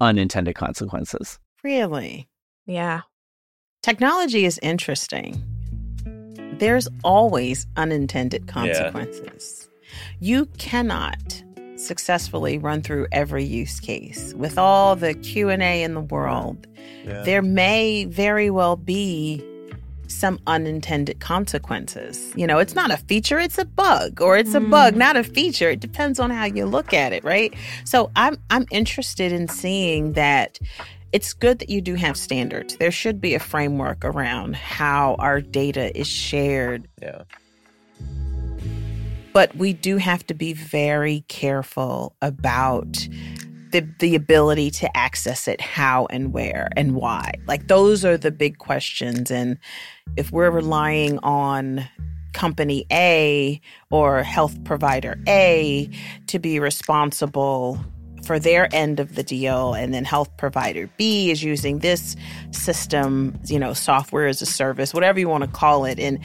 unintended 0.00 0.54
consequences. 0.54 1.38
Really? 1.62 2.28
Yeah. 2.66 3.02
Technology 3.82 4.44
is 4.44 4.58
interesting. 4.62 5.42
There's 6.58 6.88
always 7.04 7.66
unintended 7.76 8.46
consequences. 8.46 9.68
Yeah. 9.70 9.98
You 10.20 10.46
cannot 10.58 11.42
successfully 11.82 12.58
run 12.58 12.82
through 12.82 13.06
every 13.12 13.44
use 13.44 13.80
case. 13.80 14.34
With 14.34 14.58
all 14.58 14.96
the 14.96 15.14
q&a 15.14 15.82
in 15.82 15.94
the 15.94 16.00
world 16.00 16.66
yeah. 17.04 17.22
there 17.22 17.42
may 17.42 18.04
very 18.04 18.50
well 18.50 18.76
be 18.76 19.44
some 20.08 20.38
unintended 20.46 21.20
consequences. 21.20 22.32
You 22.36 22.46
know 22.46 22.58
it's 22.58 22.74
not 22.74 22.90
a 22.90 22.96
feature 22.96 23.38
it's 23.38 23.58
a 23.58 23.64
bug 23.64 24.20
or 24.20 24.36
it's 24.36 24.54
a 24.54 24.60
mm. 24.60 24.70
bug 24.70 24.96
not 24.96 25.16
a 25.16 25.24
feature. 25.24 25.70
It 25.70 25.80
depends 25.80 26.20
on 26.20 26.30
how 26.30 26.44
you 26.44 26.66
look 26.66 26.92
at 26.92 27.12
it 27.12 27.24
right? 27.24 27.54
So 27.84 28.10
i'm 28.16 28.36
i'm 28.50 28.66
interested 28.70 29.32
in 29.32 29.48
seeing 29.48 30.12
that 30.12 30.58
it's 31.12 31.34
good 31.34 31.58
that 31.58 31.68
you 31.68 31.82
do 31.82 31.94
have 31.94 32.16
standards. 32.16 32.76
There 32.76 32.90
should 32.90 33.20
be 33.20 33.34
a 33.34 33.38
framework 33.38 34.02
around 34.02 34.56
how 34.56 35.16
our 35.18 35.42
data 35.42 35.96
is 35.98 36.06
shared. 36.06 36.88
Yeah 37.02 37.22
but 39.32 39.54
we 39.56 39.72
do 39.72 39.96
have 39.96 40.26
to 40.26 40.34
be 40.34 40.52
very 40.52 41.24
careful 41.28 42.14
about 42.20 43.08
the, 43.72 43.88
the 43.98 44.14
ability 44.14 44.70
to 44.70 44.96
access 44.96 45.48
it 45.48 45.60
how 45.60 46.06
and 46.10 46.32
where 46.32 46.68
and 46.76 46.94
why. 46.94 47.32
Like 47.46 47.68
those 47.68 48.04
are 48.04 48.16
the 48.16 48.30
big 48.30 48.58
questions. 48.58 49.30
And 49.30 49.58
if 50.16 50.30
we're 50.30 50.50
relying 50.50 51.18
on 51.20 51.88
company 52.34 52.86
A 52.92 53.60
or 53.90 54.22
health 54.22 54.62
provider 54.64 55.18
A 55.26 55.88
to 56.28 56.38
be 56.38 56.60
responsible 56.60 57.78
for 58.24 58.38
their 58.38 58.72
end 58.72 59.00
of 59.00 59.16
the 59.16 59.22
deal 59.22 59.74
and 59.74 59.92
then 59.92 60.04
health 60.04 60.34
provider 60.36 60.88
B 60.96 61.30
is 61.30 61.42
using 61.42 61.80
this 61.80 62.14
system, 62.52 63.38
you 63.46 63.58
know, 63.58 63.72
software 63.72 64.28
as 64.28 64.40
a 64.40 64.46
service, 64.46 64.94
whatever 64.94 65.18
you 65.18 65.28
want 65.28 65.44
to 65.44 65.50
call 65.50 65.84
it 65.84 65.98
and 65.98 66.20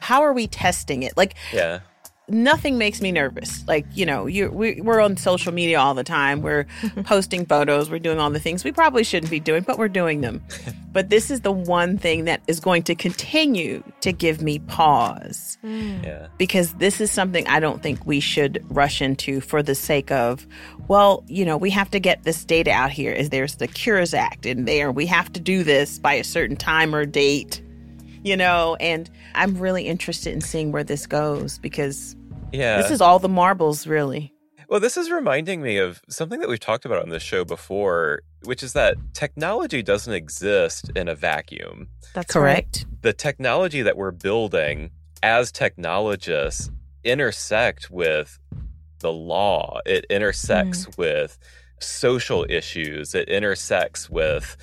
how 0.00 0.22
are 0.22 0.32
we 0.32 0.46
testing 0.46 1.02
it? 1.02 1.16
Like 1.16 1.34
yeah 1.52 1.80
nothing 2.28 2.78
makes 2.78 3.00
me 3.00 3.12
nervous. 3.12 3.66
Like, 3.66 3.86
you 3.94 4.04
know, 4.06 4.26
you 4.26 4.50
we, 4.50 4.80
we're 4.80 5.00
on 5.00 5.16
social 5.16 5.52
media 5.52 5.78
all 5.78 5.94
the 5.94 6.04
time. 6.04 6.42
We're 6.42 6.66
posting 7.04 7.46
photos. 7.46 7.90
We're 7.90 7.98
doing 7.98 8.18
all 8.18 8.30
the 8.30 8.40
things 8.40 8.64
we 8.64 8.72
probably 8.72 9.04
shouldn't 9.04 9.30
be 9.30 9.40
doing, 9.40 9.62
but 9.62 9.78
we're 9.78 9.88
doing 9.88 10.20
them. 10.20 10.42
but 10.92 11.10
this 11.10 11.30
is 11.30 11.40
the 11.42 11.52
one 11.52 11.98
thing 11.98 12.24
that 12.24 12.42
is 12.46 12.60
going 12.60 12.82
to 12.84 12.94
continue 12.94 13.82
to 14.00 14.12
give 14.12 14.42
me 14.42 14.58
pause. 14.60 15.58
Mm. 15.64 16.04
Yeah. 16.04 16.26
Because 16.36 16.74
this 16.74 17.00
is 17.00 17.10
something 17.10 17.46
I 17.48 17.60
don't 17.60 17.82
think 17.82 18.04
we 18.06 18.20
should 18.20 18.64
rush 18.68 19.00
into 19.00 19.40
for 19.40 19.62
the 19.62 19.74
sake 19.74 20.10
of, 20.10 20.46
well, 20.88 21.24
you 21.26 21.44
know, 21.44 21.56
we 21.56 21.70
have 21.70 21.90
to 21.90 22.00
get 22.00 22.24
this 22.24 22.44
data 22.44 22.70
out 22.70 22.90
here. 22.90 23.12
Is 23.12 23.30
there's 23.30 23.56
the 23.56 23.68
Cures 23.68 24.14
Act 24.14 24.46
in 24.46 24.64
there. 24.64 24.92
We 24.92 25.06
have 25.06 25.32
to 25.32 25.40
do 25.40 25.62
this 25.62 25.98
by 25.98 26.14
a 26.14 26.24
certain 26.24 26.56
time 26.56 26.94
or 26.94 27.06
date 27.06 27.62
you 28.24 28.36
know 28.36 28.76
and 28.80 29.08
i'm 29.34 29.56
really 29.56 29.84
interested 29.84 30.32
in 30.32 30.40
seeing 30.40 30.72
where 30.72 30.84
this 30.84 31.06
goes 31.06 31.58
because 31.58 32.16
yeah. 32.52 32.80
This 32.82 32.90
is 32.90 33.00
all 33.00 33.18
the 33.18 33.28
marbles, 33.28 33.86
really. 33.86 34.32
Well, 34.68 34.80
this 34.80 34.98
is 34.98 35.10
reminding 35.10 35.62
me 35.62 35.78
of 35.78 36.02
something 36.10 36.40
that 36.40 36.48
we've 36.48 36.60
talked 36.60 36.84
about 36.84 37.02
on 37.02 37.08
this 37.08 37.22
show 37.22 37.42
before, 37.42 38.20
which 38.44 38.62
is 38.62 38.74
that 38.74 38.96
technology 39.14 39.82
doesn't 39.82 40.12
exist 40.12 40.90
in 40.94 41.08
a 41.08 41.14
vacuum. 41.14 41.88
That's 42.12 42.32
correct. 42.32 42.84
Right. 42.84 43.02
The 43.02 43.12
technology 43.14 43.80
that 43.80 43.96
we're 43.96 44.10
building 44.10 44.90
as 45.22 45.50
technologists 45.50 46.70
intersect 47.02 47.90
with 47.90 48.38
the 48.98 49.12
law, 49.12 49.80
it 49.86 50.04
intersects 50.10 50.84
mm. 50.84 50.98
with 50.98 51.38
social 51.80 52.44
issues, 52.48 53.14
it 53.14 53.28
intersects 53.28 54.10
with 54.10 54.56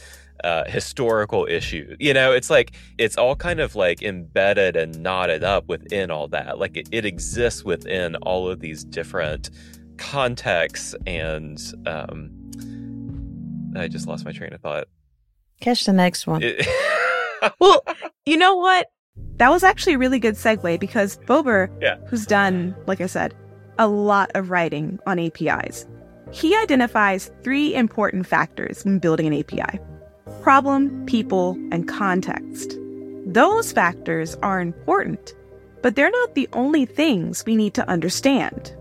uh, 0.44 0.64
historical 0.68 1.46
issue. 1.50 1.96
You 2.00 2.14
know, 2.14 2.32
it's 2.32 2.50
like 2.50 2.74
it's 2.98 3.18
all 3.18 3.36
kind 3.36 3.60
of 3.60 3.76
like 3.76 4.02
embedded 4.02 4.76
and 4.76 5.02
knotted 5.02 5.44
up 5.44 5.68
within 5.68 6.12
all 6.12 6.28
that. 6.30 6.60
Like 6.60 6.78
it, 6.78 6.90
it 6.92 7.06
exists 7.06 7.64
within 7.64 8.16
all 8.18 8.48
of 8.50 8.60
these 8.60 8.84
different 8.84 9.50
contexts. 9.98 10.96
And 11.06 11.60
um, 11.86 13.74
I 13.76 13.88
just 13.88 14.08
lost 14.08 14.26
my 14.26 14.32
train 14.32 14.54
of 14.54 14.62
thought. 14.62 14.88
Catch 15.62 15.86
the 15.86 15.94
next 15.94 16.28
one. 16.28 16.44
It- 16.44 16.68
well, 17.60 17.84
you 18.26 18.38
know 18.38 18.56
what? 18.56 18.88
That 19.38 19.50
was 19.50 19.64
actually 19.64 19.94
a 19.94 19.98
really 19.98 20.20
good 20.20 20.36
segue 20.36 20.80
because 20.80 21.18
Bobur, 21.20 21.70
yeah. 21.82 21.98
who's 22.08 22.26
done, 22.26 22.76
like 22.86 23.00
I 23.00 23.06
said, 23.06 23.34
a 23.80 23.88
lot 23.88 24.32
of 24.36 24.50
writing 24.50 25.00
on 25.08 25.20
APIs, 25.20 25.86
he 26.32 26.56
identifies 26.56 27.32
three 27.44 27.74
important 27.76 28.28
factors 28.28 28.84
when 28.84 29.00
building 29.00 29.28
an 29.28 29.34
API 29.34 29.80
problem, 30.42 31.06
people, 31.06 31.58
and 31.72 31.88
context. 31.88 32.78
Those 33.26 33.72
factors 33.72 34.36
are 34.44 34.62
important, 34.62 35.34
but 35.82 35.96
they're 35.96 36.12
not 36.12 36.36
the 36.36 36.48
only 36.54 36.86
things 36.86 37.44
we 37.46 37.56
need 37.56 37.74
to 37.76 37.88
understand. 37.90 38.76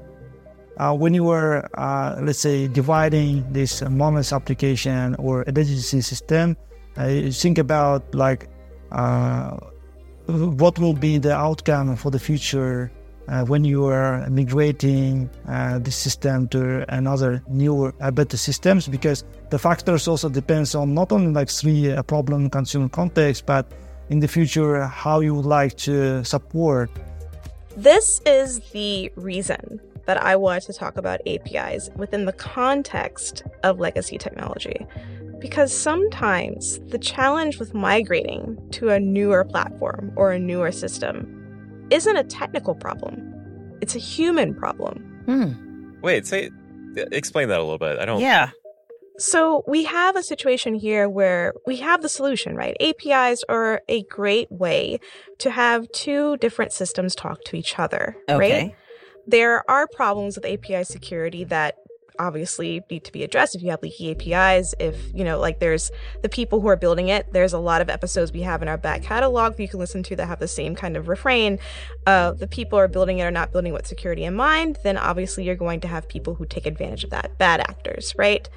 Uh, 0.76 0.94
when 0.94 1.14
you 1.14 1.24
were, 1.24 1.68
uh, 1.74 2.18
let's 2.20 2.40
say, 2.40 2.66
dividing 2.66 3.44
this 3.52 3.80
monolith 3.82 4.32
application 4.32 5.14
or 5.16 5.42
identity 5.48 6.00
system, 6.00 6.56
uh, 6.96 7.30
think 7.30 7.58
about 7.58 8.14
like 8.14 8.48
uh, 8.92 9.56
what 10.26 10.78
will 10.78 10.94
be 10.94 11.18
the 11.18 11.34
outcome 11.34 11.96
for 11.96 12.10
the 12.10 12.18
future 12.18 12.90
uh, 13.28 13.44
when 13.44 13.64
you 13.64 13.86
are 13.86 14.28
migrating 14.28 15.30
uh, 15.48 15.78
the 15.78 15.90
system 15.90 16.48
to 16.48 16.84
another 16.92 17.42
newer, 17.48 17.94
uh, 18.00 18.10
better 18.10 18.36
systems, 18.36 18.88
because 18.88 19.24
the 19.50 19.58
factors 19.58 20.06
also 20.08 20.28
depends 20.28 20.74
on 20.74 20.94
not 20.94 21.12
only 21.12 21.32
like 21.32 21.48
three 21.48 21.90
uh, 21.90 22.02
problem 22.02 22.50
consumer 22.50 22.88
context, 22.88 23.46
but 23.46 23.72
in 24.10 24.20
the 24.20 24.28
future 24.28 24.82
how 24.86 25.20
you 25.20 25.34
would 25.34 25.46
like 25.46 25.76
to 25.76 26.24
support. 26.24 26.90
This 27.76 28.20
is 28.26 28.60
the 28.70 29.10
reason 29.16 29.80
that 30.06 30.22
I 30.22 30.36
wanted 30.36 30.62
to 30.64 30.72
talk 30.74 30.96
about 30.96 31.20
APIs 31.26 31.90
within 31.96 32.26
the 32.26 32.32
context 32.32 33.42
of 33.62 33.80
legacy 33.80 34.18
technology. 34.18 34.86
Because 35.40 35.72
sometimes 35.76 36.78
the 36.88 36.98
challenge 36.98 37.58
with 37.58 37.74
migrating 37.74 38.58
to 38.72 38.90
a 38.90 39.00
newer 39.00 39.44
platform 39.44 40.12
or 40.16 40.32
a 40.32 40.38
newer 40.38 40.72
system 40.72 41.43
isn't 41.90 42.16
a 42.16 42.24
technical 42.24 42.74
problem. 42.74 43.32
It's 43.80 43.94
a 43.94 43.98
human 43.98 44.54
problem. 44.54 44.98
Hmm. 45.26 46.00
Wait, 46.02 46.26
say 46.26 46.50
explain 46.96 47.48
that 47.48 47.58
a 47.58 47.62
little 47.62 47.78
bit. 47.78 47.98
I 47.98 48.04
don't 48.04 48.20
Yeah. 48.20 48.50
So 49.16 49.62
we 49.68 49.84
have 49.84 50.16
a 50.16 50.22
situation 50.22 50.74
here 50.74 51.08
where 51.08 51.54
we 51.66 51.76
have 51.76 52.02
the 52.02 52.08
solution, 52.08 52.56
right? 52.56 52.76
APIs 52.80 53.44
are 53.48 53.80
a 53.88 54.02
great 54.04 54.50
way 54.50 54.98
to 55.38 55.50
have 55.50 55.90
two 55.92 56.36
different 56.38 56.72
systems 56.72 57.14
talk 57.14 57.44
to 57.44 57.56
each 57.56 57.78
other, 57.78 58.16
okay. 58.28 58.38
right? 58.38 58.74
There 59.26 59.68
are 59.70 59.86
problems 59.86 60.36
with 60.36 60.44
API 60.44 60.82
security 60.82 61.44
that 61.44 61.76
obviously 62.18 62.82
need 62.90 63.04
to 63.04 63.12
be 63.12 63.22
addressed 63.22 63.54
if 63.54 63.62
you 63.62 63.70
have 63.70 63.82
leaky 63.82 64.10
APIs. 64.10 64.74
If, 64.78 64.96
you 65.14 65.24
know, 65.24 65.38
like 65.38 65.60
there's 65.60 65.90
the 66.22 66.28
people 66.28 66.60
who 66.60 66.68
are 66.68 66.76
building 66.76 67.08
it, 67.08 67.32
there's 67.32 67.52
a 67.52 67.58
lot 67.58 67.80
of 67.80 67.88
episodes 67.88 68.32
we 68.32 68.42
have 68.42 68.62
in 68.62 68.68
our 68.68 68.78
back 68.78 69.02
catalog 69.02 69.56
that 69.56 69.62
you 69.62 69.68
can 69.68 69.80
listen 69.80 70.02
to 70.04 70.16
that 70.16 70.26
have 70.26 70.40
the 70.40 70.48
same 70.48 70.74
kind 70.74 70.96
of 70.96 71.08
refrain. 71.08 71.58
Uh, 72.06 72.32
the 72.32 72.46
people 72.46 72.78
are 72.78 72.88
building 72.88 73.18
it 73.18 73.22
are 73.22 73.30
not 73.30 73.52
building 73.52 73.72
with 73.72 73.86
security 73.86 74.24
in 74.24 74.34
mind, 74.34 74.78
then 74.84 74.96
obviously 74.96 75.44
you're 75.44 75.54
going 75.54 75.80
to 75.80 75.88
have 75.88 76.08
people 76.08 76.34
who 76.34 76.46
take 76.46 76.66
advantage 76.66 77.04
of 77.04 77.10
that, 77.10 77.38
bad 77.38 77.60
actors, 77.60 78.14
right? 78.16 78.48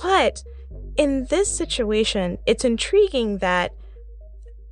But 0.00 0.42
in 0.96 1.26
this 1.26 1.54
situation, 1.54 2.38
it's 2.46 2.64
intriguing 2.64 3.38
that 3.38 3.72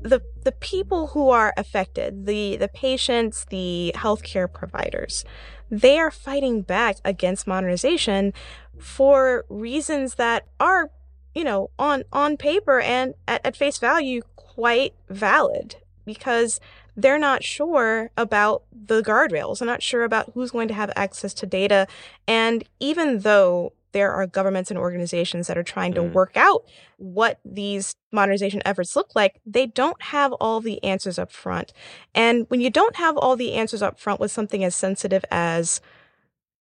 the 0.01 0.23
the 0.45 0.53
people 0.53 1.09
who 1.09 1.31
are 1.31 1.53
affected, 1.57 2.27
the 2.27 2.57
the 2.57 2.69
patients, 2.69 3.47
the 3.51 3.93
healthcare 3.97 4.53
providers, 4.53 5.25
they 5.71 5.99
are 5.99 6.11
fighting 6.11 6.63
back 6.63 6.97
against 7.05 7.47
modernization 7.47 8.33
for 8.79 9.45
reasons 9.49 10.15
that 10.15 10.47
are, 10.61 10.91
you 11.35 11.45
know, 11.45 11.71
on 11.79 12.05
on 12.13 12.37
paper 12.37 12.81
and 12.81 13.15
at, 13.27 13.45
at 13.45 13.57
face 13.57 13.79
value 13.79 14.23
quite 14.37 14.95
valid 15.09 15.77
because 16.05 16.61
they're 16.97 17.19
not 17.19 17.45
sure 17.45 18.11
about 18.17 18.65
the 18.73 19.03
guardrails. 19.03 19.59
They're 19.59 19.67
not 19.67 19.83
sure 19.83 20.03
about 20.03 20.33
who's 20.35 20.51
going 20.51 20.69
to 20.69 20.75
have 20.75 20.91
access 20.97 21.33
to 21.35 21.47
data. 21.47 21.87
And 22.27 22.65
even 22.81 23.21
though 23.21 23.73
there 23.93 24.13
are 24.13 24.27
governments 24.27 24.71
and 24.71 24.79
organizations 24.79 25.47
that 25.47 25.59
are 25.59 25.63
trying 25.63 25.95
to 25.95 26.03
mm. 26.03 26.13
work 26.13 26.37
out 26.37 26.65
what 26.97 27.41
these 27.45 27.95
modernization 28.13 28.63
efforts 28.65 28.97
look 28.97 29.15
like, 29.15 29.41
they 29.47 29.67
don't 29.67 30.01
have 30.03 30.33
all 30.35 30.61
the 30.61 30.83
answers 30.83 31.19
up 31.19 31.33
front. 31.33 31.73
And 32.15 32.47
when 32.49 32.61
you 32.61 32.71
don't 32.71 32.97
have 32.97 33.17
all 33.17 33.37
the 33.37 33.55
answers 33.55 33.83
up 33.83 33.99
front 33.99 34.21
with 34.21 34.31
something 34.31 34.65
as 34.65 34.75
sensitive 34.75 35.25
as 35.31 35.81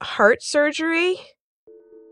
heart 0.02 0.42
surgery, 0.42 1.16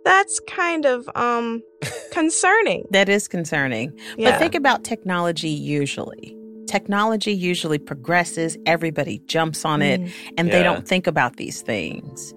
that's 0.04 0.40
kind 0.40 0.86
of 0.86 1.08
um 1.14 1.62
concerning. 2.12 2.86
that 2.90 3.08
is 3.08 3.28
concerning. 3.28 3.98
Yeah. 4.16 4.30
But 4.30 4.38
think 4.38 4.54
about 4.54 4.84
technology 4.84 5.50
usually. 5.50 6.36
Technology 6.66 7.32
usually 7.32 7.78
progresses, 7.78 8.56
everybody 8.64 9.18
jumps 9.26 9.64
on 9.64 9.82
it, 9.82 10.00
mm. 10.00 10.12
and 10.38 10.48
yeah. 10.48 10.54
they 10.54 10.62
don't 10.62 10.86
think 10.86 11.06
about 11.06 11.36
these 11.36 11.62
things. 11.62 12.32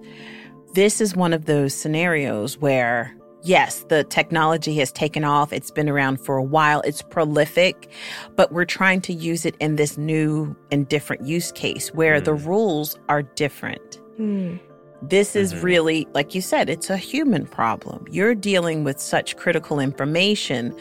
This 0.74 1.00
is 1.00 1.14
one 1.14 1.32
of 1.32 1.44
those 1.44 1.72
scenarios 1.72 2.58
where, 2.58 3.16
yes, 3.44 3.84
the 3.88 4.02
technology 4.02 4.74
has 4.78 4.90
taken 4.90 5.22
off. 5.22 5.52
It's 5.52 5.70
been 5.70 5.88
around 5.88 6.20
for 6.20 6.36
a 6.36 6.42
while. 6.42 6.80
It's 6.80 7.00
prolific, 7.00 7.88
but 8.34 8.50
we're 8.50 8.64
trying 8.64 9.00
to 9.02 9.12
use 9.12 9.46
it 9.46 9.54
in 9.60 9.76
this 9.76 9.96
new 9.96 10.56
and 10.72 10.88
different 10.88 11.24
use 11.24 11.52
case 11.52 11.94
where 11.94 12.20
mm. 12.20 12.24
the 12.24 12.34
rules 12.34 12.98
are 13.08 13.22
different. 13.22 14.00
Mm. 14.18 14.58
This 15.00 15.36
is 15.36 15.52
mm-hmm. 15.52 15.64
really, 15.64 16.08
like 16.12 16.34
you 16.34 16.40
said, 16.40 16.68
it's 16.68 16.90
a 16.90 16.96
human 16.96 17.46
problem. 17.46 18.04
You're 18.10 18.34
dealing 18.34 18.82
with 18.82 18.98
such 18.98 19.36
critical 19.36 19.78
information. 19.78 20.76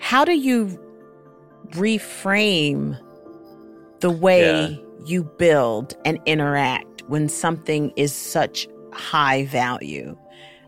How 0.00 0.24
do 0.24 0.32
you 0.32 0.76
reframe 1.70 2.98
the 4.00 4.10
way 4.10 4.70
yeah. 4.70 5.06
you 5.06 5.22
build 5.22 5.94
and 6.04 6.18
interact 6.26 7.04
when 7.06 7.28
something 7.28 7.92
is 7.94 8.12
such 8.12 8.66
high 8.92 9.44
value. 9.46 10.16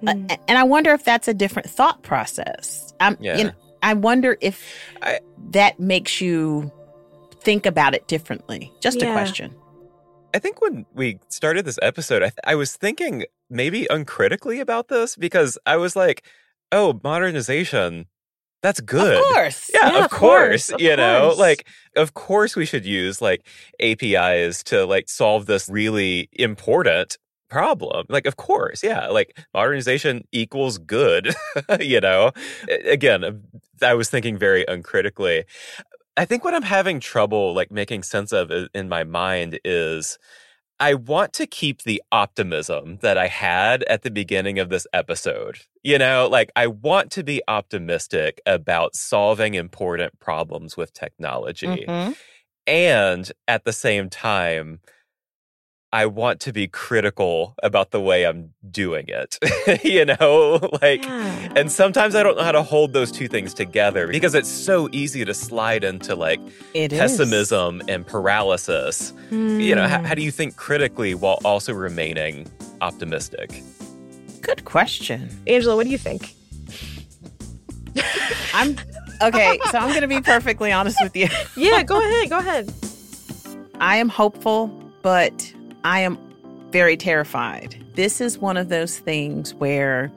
Mm. 0.02 0.30
Uh, 0.30 0.36
and 0.48 0.58
I 0.58 0.64
wonder 0.64 0.92
if 0.92 1.04
that's 1.04 1.28
a 1.28 1.34
different 1.34 1.68
thought 1.68 2.02
process. 2.02 2.92
I'm, 3.00 3.16
yeah. 3.20 3.36
you 3.38 3.44
know, 3.44 3.52
I 3.82 3.94
wonder 3.94 4.36
if 4.40 4.64
I, 5.02 5.20
that 5.50 5.78
makes 5.80 6.20
you 6.20 6.70
think 7.40 7.66
about 7.66 7.94
it 7.94 8.06
differently. 8.08 8.72
Just 8.80 9.00
yeah. 9.00 9.10
a 9.10 9.12
question. 9.12 9.54
I 10.34 10.38
think 10.38 10.60
when 10.60 10.86
we 10.94 11.18
started 11.28 11.64
this 11.64 11.78
episode, 11.82 12.22
I, 12.22 12.26
th- 12.26 12.38
I 12.44 12.54
was 12.54 12.74
thinking 12.74 13.26
maybe 13.50 13.86
uncritically 13.90 14.60
about 14.60 14.88
this 14.88 15.14
because 15.14 15.58
I 15.66 15.76
was 15.76 15.94
like, 15.94 16.24
oh, 16.70 16.98
modernization, 17.04 18.06
that's 18.62 18.80
good. 18.80 19.16
Of 19.18 19.24
course. 19.24 19.70
Yeah, 19.74 19.90
yeah 19.90 19.98
of, 19.98 20.04
of, 20.04 20.10
course. 20.10 20.68
course 20.68 20.68
of 20.70 20.80
you 20.80 20.88
course. 20.88 20.98
know, 20.98 21.34
like, 21.36 21.66
of 21.96 22.14
course 22.14 22.56
we 22.56 22.64
should 22.64 22.86
use 22.86 23.20
like 23.20 23.46
APIs 23.80 24.62
to 24.64 24.86
like 24.86 25.08
solve 25.08 25.46
this 25.46 25.68
really 25.68 26.28
important 26.32 27.18
problem. 27.52 28.06
Like, 28.08 28.26
of 28.26 28.36
course, 28.36 28.82
yeah, 28.82 29.08
like 29.08 29.38
modernization 29.52 30.26
equals 30.32 30.78
good, 30.78 31.34
you 31.80 32.00
know? 32.00 32.32
Again, 32.86 33.42
I 33.82 33.92
was 33.92 34.08
thinking 34.08 34.38
very 34.38 34.64
uncritically. 34.66 35.44
I 36.16 36.24
think 36.24 36.44
what 36.44 36.54
I'm 36.54 36.62
having 36.62 36.98
trouble 36.98 37.54
like 37.54 37.70
making 37.70 38.04
sense 38.04 38.32
of 38.32 38.50
in 38.74 38.88
my 38.88 39.04
mind 39.04 39.60
is 39.64 40.18
I 40.80 40.94
want 40.94 41.34
to 41.34 41.46
keep 41.46 41.82
the 41.82 42.02
optimism 42.10 42.98
that 43.02 43.18
I 43.18 43.28
had 43.28 43.82
at 43.84 44.02
the 44.02 44.10
beginning 44.10 44.58
of 44.58 44.70
this 44.70 44.86
episode. 44.94 45.58
You 45.82 45.98
know, 45.98 46.28
like 46.30 46.50
I 46.56 46.68
want 46.68 47.10
to 47.12 47.22
be 47.22 47.42
optimistic 47.48 48.40
about 48.46 48.96
solving 48.96 49.54
important 49.54 50.18
problems 50.20 50.74
with 50.76 50.94
technology. 50.94 51.84
Mm-hmm. 51.86 52.12
And 52.66 53.30
at 53.46 53.64
the 53.64 53.72
same 53.72 54.08
time, 54.08 54.80
I 55.92 56.06
want 56.06 56.40
to 56.40 56.52
be 56.52 56.68
critical 56.68 57.54
about 57.62 57.90
the 57.90 58.00
way 58.00 58.24
I'm 58.24 58.54
doing 58.70 59.04
it. 59.08 59.38
you 59.84 60.06
know, 60.06 60.58
like, 60.82 61.04
yeah. 61.04 61.52
and 61.54 61.70
sometimes 61.70 62.14
I 62.14 62.22
don't 62.22 62.36
know 62.36 62.44
how 62.44 62.52
to 62.52 62.62
hold 62.62 62.94
those 62.94 63.12
two 63.12 63.28
things 63.28 63.52
together 63.52 64.08
because 64.08 64.34
it's 64.34 64.48
so 64.48 64.88
easy 64.92 65.22
to 65.24 65.34
slide 65.34 65.84
into 65.84 66.14
like 66.14 66.40
it 66.72 66.92
pessimism 66.92 67.82
is. 67.82 67.88
and 67.88 68.06
paralysis. 68.06 69.12
Mm. 69.30 69.62
You 69.62 69.74
know, 69.74 69.86
how, 69.86 70.02
how 70.02 70.14
do 70.14 70.22
you 70.22 70.30
hmm. 70.30 70.36
think 70.36 70.56
critically 70.56 71.14
while 71.14 71.38
also 71.44 71.74
remaining 71.74 72.50
optimistic? 72.80 73.62
Good 74.40 74.64
question. 74.64 75.28
Angela, 75.46 75.76
what 75.76 75.84
do 75.84 75.90
you 75.90 75.98
think? 75.98 76.34
I'm 78.54 78.76
okay, 79.20 79.58
so 79.70 79.78
I'm 79.78 79.90
going 79.90 80.00
to 80.00 80.08
be 80.08 80.20
perfectly 80.22 80.72
honest 80.72 80.98
with 81.02 81.14
you. 81.14 81.28
yeah, 81.56 81.82
go 81.82 81.98
ahead. 81.98 82.30
Go 82.30 82.38
ahead. 82.38 82.72
I 83.80 83.96
am 83.96 84.08
hopeful, 84.08 84.68
but 85.02 85.52
I 85.84 86.00
am 86.00 86.18
very 86.70 86.96
terrified. 86.96 87.76
This 87.94 88.20
is 88.20 88.38
one 88.38 88.56
of 88.56 88.68
those 88.68 88.98
things 88.98 89.54
where 89.54 90.10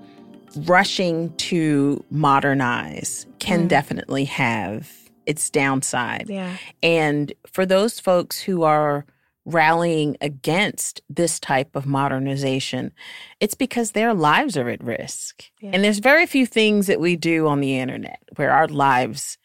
rushing 0.65 1.35
to 1.35 2.03
modernize 2.09 3.25
can 3.39 3.65
mm. 3.65 3.67
definitely 3.67 4.25
have 4.25 4.91
its 5.25 5.49
downside. 5.49 6.25
Yeah. 6.29 6.55
And 6.81 7.33
for 7.51 7.65
those 7.65 7.99
folks 7.99 8.39
who 8.39 8.63
are 8.63 9.05
rallying 9.45 10.17
against 10.21 11.01
this 11.09 11.39
type 11.39 11.75
of 11.75 11.85
modernization, 11.85 12.91
it's 13.39 13.53
because 13.53 13.91
their 13.91 14.13
lives 14.13 14.57
are 14.57 14.69
at 14.69 14.83
risk. 14.83 15.43
Yeah. 15.61 15.71
And 15.73 15.83
there's 15.83 15.99
very 15.99 16.25
few 16.25 16.45
things 16.45 16.87
that 16.87 16.99
we 16.99 17.15
do 17.15 17.47
on 17.47 17.59
the 17.59 17.77
internet 17.77 18.19
where 18.37 18.51
our 18.51 18.67
lives 18.67 19.37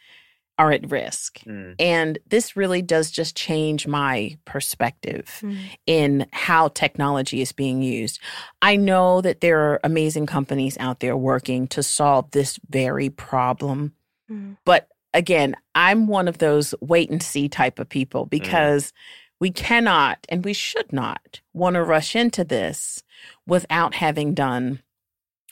are 0.61 0.73
at 0.73 0.90
risk. 0.90 1.40
Mm. 1.40 1.75
And 1.79 2.18
this 2.29 2.55
really 2.55 2.83
does 2.83 3.11
just 3.11 3.35
change 3.35 3.87
my 3.87 4.37
perspective 4.44 5.40
mm. 5.40 5.57
in 5.87 6.27
how 6.33 6.68
technology 6.68 7.40
is 7.40 7.51
being 7.51 7.81
used. 7.81 8.20
I 8.61 8.77
know 8.77 9.23
that 9.23 9.40
there 9.40 9.59
are 9.59 9.81
amazing 9.83 10.27
companies 10.27 10.77
out 10.79 11.01
there 11.01 11.16
working 11.16 11.66
to 11.68 11.83
solve 11.83 12.31
this 12.33 12.61
very 12.68 13.09
problem. 13.09 13.94
Mm. 14.31 14.59
But 14.66 14.88
again, 15.14 15.57
I'm 15.75 16.07
one 16.07 16.29
of 16.29 16.37
those 16.37 16.75
wait 16.83 17.09
and 17.09 17.23
see 17.23 17.49
type 17.49 17.79
of 17.79 17.88
people 17.88 18.27
mm. 18.27 18.31
because 18.31 18.92
we 19.40 19.51
cannot 19.51 20.18
and 20.29 20.44
we 20.44 20.53
should 20.53 20.92
not 20.92 21.40
want 21.55 21.73
to 21.73 21.83
rush 21.83 22.14
into 22.14 22.44
this 22.44 23.03
without 23.46 23.94
having 23.94 24.35
done 24.35 24.83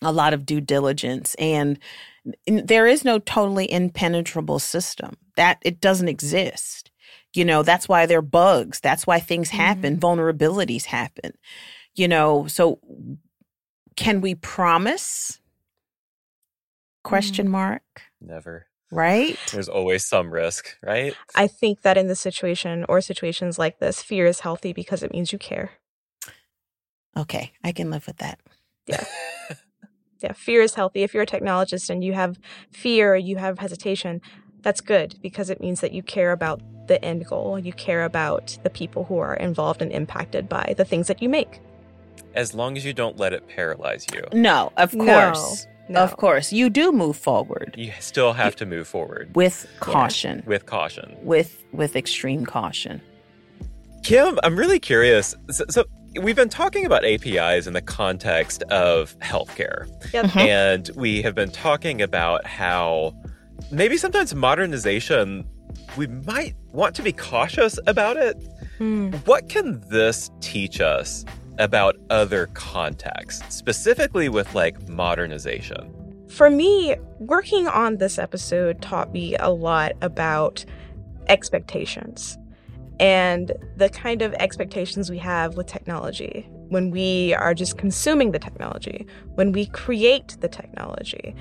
a 0.03 0.12
lot 0.12 0.35
of 0.35 0.44
due 0.44 0.61
diligence 0.61 1.35
and 1.37 1.79
there 2.46 2.87
is 2.87 3.04
no 3.04 3.18
totally 3.18 3.70
impenetrable 3.70 4.59
system. 4.59 5.16
That 5.37 5.59
it 5.62 5.81
doesn't 5.81 6.09
exist. 6.09 6.90
You 7.35 7.44
know 7.44 7.62
that's 7.62 7.88
why 7.88 8.07
there 8.07 8.18
are 8.18 8.22
bugs. 8.22 8.81
That's 8.81 9.07
why 9.07 9.20
things 9.20 9.50
happen. 9.50 9.96
Mm-hmm. 9.96 10.04
vulnerabilities 10.04 10.87
happen. 10.87 11.33
You 11.94 12.09
know 12.09 12.46
so 12.46 12.81
can 13.96 14.20
we 14.20 14.35
promise? 14.35 15.40
Question 17.04 17.48
mm. 17.48 17.50
mark. 17.50 17.83
Never. 18.20 18.66
Right? 18.90 19.38
There's 19.52 19.68
always 19.68 20.04
some 20.04 20.31
risk 20.31 20.76
right? 20.83 21.14
I 21.35 21.46
think 21.46 21.83
that 21.83 21.98
in 21.98 22.09
this 22.09 22.20
situation 22.20 22.85
or 22.88 23.00
situations 23.00 23.59
like 23.59 23.78
this 23.78 24.02
fear 24.02 24.26
is 24.26 24.40
healthy 24.40 24.72
because 24.72 25.02
it 25.02 25.12
means 25.12 25.33
you 25.33 25.38
care. 25.38 25.72
Okay 27.16 27.52
i 27.64 27.72
can 27.72 27.90
live 27.90 28.07
with 28.07 28.18
that. 28.18 28.38
Yeah 28.87 29.04
yeah, 30.20 30.33
fear 30.33 30.62
is 30.62 30.74
healthy. 30.74 31.02
If 31.02 31.14
you're 31.14 31.22
a 31.22 31.26
technologist 31.26 31.90
and 31.90 32.02
you 32.02 32.12
have 32.12 32.38
fear, 32.70 33.16
you 33.16 33.37
have 33.37 33.59
hesitation, 33.59 34.20
that's 34.62 34.81
good 34.81 35.16
because 35.22 35.50
it 35.50 35.61
means 35.61 35.81
that 35.81 35.92
you 35.92 36.02
care 36.02 36.33
about 36.33 36.61
the 36.88 37.02
end 37.04 37.26
goal. 37.26 37.59
You 37.59 37.72
care 37.72 38.04
about 38.04 38.59
the 38.62 38.70
people 38.70 39.04
who 39.04 39.18
are 39.18 39.35
involved 39.35 39.83
and 39.83 39.92
impacted 39.92 40.48
by 40.48 40.74
the 40.76 40.85
things 40.85 41.07
that 41.07 41.22
you 41.22 41.28
make. 41.28 41.61
As 42.35 42.54
long 42.54 42.76
as 42.76 42.85
you 42.85 42.92
don't 42.92 43.16
let 43.16 43.33
it 43.33 43.46
paralyze 43.48 44.07
you. 44.12 44.24
No, 44.33 44.72
of 44.76 44.92
course. 44.92 45.66
No. 45.90 46.00
Of 46.00 46.18
course, 46.18 46.52
you 46.52 46.68
do 46.68 46.92
move 46.92 47.16
forward. 47.16 47.74
You 47.78 47.92
still 47.98 48.35
have 48.35 48.54
to 48.57 48.66
move 48.66 48.87
forward 48.87 49.35
with 49.35 49.66
caution. 49.81 50.40
Yeah. 50.40 50.48
With 50.48 50.66
caution. 50.66 51.16
With 51.22 51.64
with 51.72 51.96
extreme 51.96 52.44
caution. 52.44 53.00
Kim, 54.02 54.38
I'm 54.42 54.57
really 54.57 54.81
curious. 54.81 55.35
So, 55.50 55.64
so, 55.70 55.85
we've 56.21 56.37
been 56.37 56.49
talking 56.49 56.87
about 56.87 57.05
APIs 57.05 57.66
in 57.66 57.73
the 57.73 57.83
context 57.83 58.62
of 58.64 59.18
healthcare. 59.18 59.88
Yep. 60.12 60.27
Mm-hmm. 60.27 60.38
And 60.38 60.90
we 60.97 61.23
have 61.23 61.35
been 61.35 61.51
talking 61.51 62.03
about 62.03 62.47
how 62.47 63.14
maybe 63.71 63.97
sometimes 63.97 64.35
modernization 64.35 65.47
we 65.97 66.07
might 66.07 66.55
want 66.73 66.94
to 66.97 67.03
be 67.03 67.12
cautious 67.12 67.79
about 67.87 68.16
it. 68.16 68.37
Mm. 68.79 69.14
What 69.27 69.49
can 69.49 69.81
this 69.88 70.31
teach 70.40 70.81
us 70.81 71.25
about 71.59 71.97
other 72.11 72.47
contexts, 72.55 73.57
specifically 73.57 74.29
with 74.29 74.55
like 74.55 74.88
modernization? 74.88 75.94
For 76.29 76.51
me, 76.51 76.97
working 77.18 77.66
on 77.68 77.97
this 77.97 78.18
episode 78.18 78.81
taught 78.83 79.12
me 79.12 79.35
a 79.37 79.49
lot 79.49 79.92
about 80.03 80.64
expectations 81.29 82.38
and 83.00 83.52
the 83.76 83.88
kind 83.88 84.22
of 84.22 84.32
expectations 84.34 85.11
we 85.11 85.18
have 85.18 85.56
with 85.56 85.66
technology 85.66 86.48
when 86.68 86.90
we 86.90 87.34
are 87.34 87.54
just 87.54 87.78
consuming 87.78 88.32
the 88.32 88.38
technology, 88.38 89.06
when 89.34 89.52
we 89.52 89.66
create 89.66 90.37
the 90.40 90.48
technology. 90.48 91.34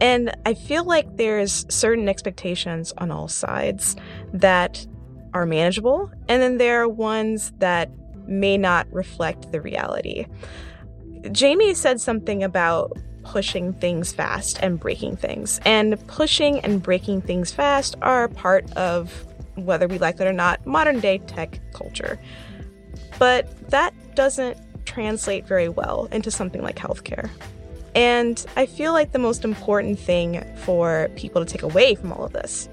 And 0.00 0.34
I 0.46 0.54
feel 0.54 0.84
like 0.84 1.16
there's 1.16 1.66
certain 1.68 2.08
expectations 2.08 2.92
on 2.98 3.10
all 3.10 3.28
sides 3.28 3.96
that 4.32 4.86
are 5.32 5.46
manageable, 5.46 6.10
and 6.28 6.42
then 6.42 6.58
there 6.58 6.82
are 6.82 6.88
ones 6.88 7.52
that 7.58 7.90
may 8.26 8.58
not 8.58 8.90
reflect 8.92 9.52
the 9.52 9.60
reality. 9.60 10.26
Jamie 11.32 11.74
said 11.74 12.00
something 12.00 12.42
about 12.42 12.96
pushing 13.24 13.72
things 13.74 14.12
fast 14.12 14.58
and 14.62 14.80
breaking 14.80 15.16
things. 15.16 15.60
And 15.64 16.04
pushing 16.06 16.60
and 16.60 16.82
breaking 16.82 17.22
things 17.22 17.52
fast 17.52 17.94
are 18.02 18.28
part 18.28 18.70
of, 18.72 19.26
whether 19.64 19.88
we 19.88 19.98
like 19.98 20.20
it 20.20 20.26
or 20.26 20.32
not, 20.32 20.64
modern 20.66 21.00
day 21.00 21.18
tech 21.18 21.60
culture. 21.72 22.18
But 23.18 23.70
that 23.70 23.92
doesn't 24.14 24.56
translate 24.86 25.46
very 25.46 25.68
well 25.68 26.08
into 26.10 26.30
something 26.30 26.62
like 26.62 26.76
healthcare. 26.76 27.30
And 27.94 28.44
I 28.56 28.66
feel 28.66 28.92
like 28.92 29.12
the 29.12 29.18
most 29.18 29.44
important 29.44 29.98
thing 29.98 30.44
for 30.58 31.10
people 31.16 31.44
to 31.44 31.50
take 31.50 31.62
away 31.62 31.94
from 31.94 32.12
all 32.12 32.24
of 32.24 32.32
this, 32.32 32.68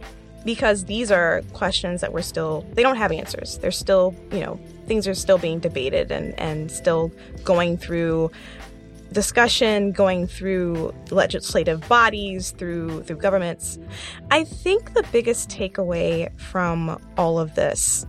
because 0.45 0.85
these 0.85 1.11
are 1.11 1.41
questions 1.53 2.01
that 2.01 2.13
we're 2.13 2.21
still, 2.21 2.65
they 2.73 2.83
don't 2.83 2.95
have 2.97 3.11
answers. 3.11 3.57
They're 3.57 3.71
still, 3.71 4.15
you 4.31 4.39
know, 4.39 4.59
things 4.85 5.07
are 5.07 5.15
still 5.15 5.37
being 5.37 5.59
debated 5.59 6.11
and, 6.11 6.39
and 6.39 6.71
still 6.71 7.11
going 7.43 7.77
through 7.77 8.31
discussion, 9.11 9.91
going 9.91 10.27
through 10.27 10.93
legislative 11.11 11.87
bodies, 11.87 12.51
through 12.51 13.03
through 13.03 13.17
governments. 13.17 13.79
I 14.31 14.43
think 14.43 14.93
the 14.93 15.03
biggest 15.11 15.49
takeaway 15.49 16.37
from 16.39 17.01
all 17.17 17.39
of 17.39 17.55
this 17.55 18.05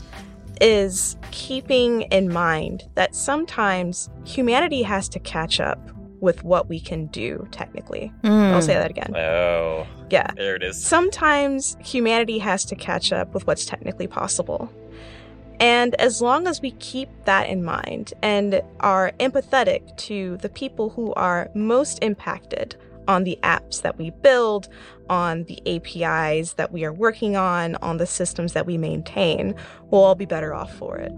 is 0.60 1.16
keeping 1.30 2.02
in 2.02 2.32
mind 2.32 2.88
that 2.94 3.14
sometimes 3.14 4.10
humanity 4.24 4.82
has 4.82 5.08
to 5.10 5.20
catch 5.20 5.60
up 5.60 5.78
with 6.20 6.42
what 6.42 6.68
we 6.68 6.80
can 6.80 7.06
do 7.06 7.46
technically. 7.50 8.12
Mm. 8.22 8.52
I'll 8.52 8.62
say 8.62 8.74
that 8.74 8.90
again. 8.90 9.14
Oh. 9.16 9.86
Yeah. 10.10 10.30
There 10.36 10.56
it 10.56 10.62
is. 10.62 10.82
Sometimes 10.82 11.76
humanity 11.80 12.38
has 12.38 12.64
to 12.66 12.74
catch 12.74 13.12
up 13.12 13.34
with 13.34 13.46
what's 13.46 13.64
technically 13.64 14.06
possible. 14.06 14.72
And 15.60 15.94
as 15.96 16.22
long 16.22 16.46
as 16.46 16.60
we 16.60 16.70
keep 16.72 17.08
that 17.24 17.48
in 17.48 17.64
mind 17.64 18.14
and 18.22 18.62
are 18.80 19.12
empathetic 19.18 19.96
to 19.96 20.36
the 20.38 20.48
people 20.48 20.90
who 20.90 21.12
are 21.14 21.50
most 21.54 21.98
impacted 22.02 22.76
on 23.08 23.24
the 23.24 23.38
apps 23.42 23.82
that 23.82 23.98
we 23.98 24.10
build, 24.10 24.68
on 25.08 25.44
the 25.44 25.60
APIs 25.66 26.52
that 26.54 26.70
we 26.70 26.84
are 26.84 26.92
working 26.92 27.36
on, 27.36 27.74
on 27.76 27.96
the 27.96 28.06
systems 28.06 28.52
that 28.52 28.66
we 28.66 28.76
maintain, 28.76 29.54
we'll 29.90 30.04
all 30.04 30.14
be 30.14 30.26
better 30.26 30.54
off 30.54 30.72
for 30.74 30.98
it. 30.98 31.12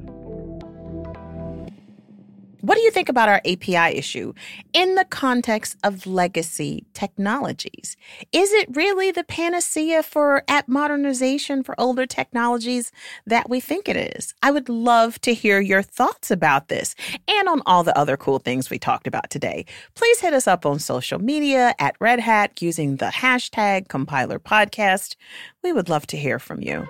What 2.62 2.75
do 2.75 2.83
you 2.83 2.90
think 2.90 3.09
about 3.09 3.29
our 3.29 3.40
API 3.46 3.96
issue 3.96 4.35
in 4.73 4.94
the 4.94 5.07
context 5.07 5.79
of 5.83 6.07
legacy 6.07 6.85
technologies? 6.92 7.96
Is 8.33 8.53
it 8.53 8.68
really 8.77 9.11
the 9.11 9.25
panacea 9.25 10.03
for 10.03 10.44
app 10.46 10.68
modernization 10.68 11.62
for 11.62 11.75
older 11.81 12.05
technologies 12.05 12.92
that 13.27 13.49
we 13.49 13.61
think 13.61 13.88
it 13.88 13.96
is? 13.96 14.35
I 14.42 14.51
would 14.51 14.68
love 14.68 15.20
to 15.23 15.33
hear 15.33 15.61
your 15.61 15.83
thoughts 15.83 16.31
about 16.31 16.68
this 16.68 16.94
and 17.27 17.49
on 17.49 17.62
all 17.64 17.83
the 17.83 17.96
other 17.96 18.18
cool 18.18 18.38
things 18.38 18.68
we 18.68 18.79
talked 18.79 19.07
about 19.07 19.31
today. 19.31 19.64
Please 19.94 20.20
hit 20.20 20.35
us 20.35 20.46
up 20.46 20.66
on 20.66 20.79
social 20.79 21.18
media 21.18 21.75
at 21.79 21.96
Red 21.99 22.20
Hat 22.20 22.61
using 22.61 22.96
the 22.96 23.07
hashtag 23.07 23.88
compiler 23.88 24.38
podcast. 24.38 25.16
We 25.62 25.73
would 25.73 25.88
love 25.88 26.07
to 26.09 26.16
hear 26.18 26.38
from 26.38 26.61
you. 26.61 26.87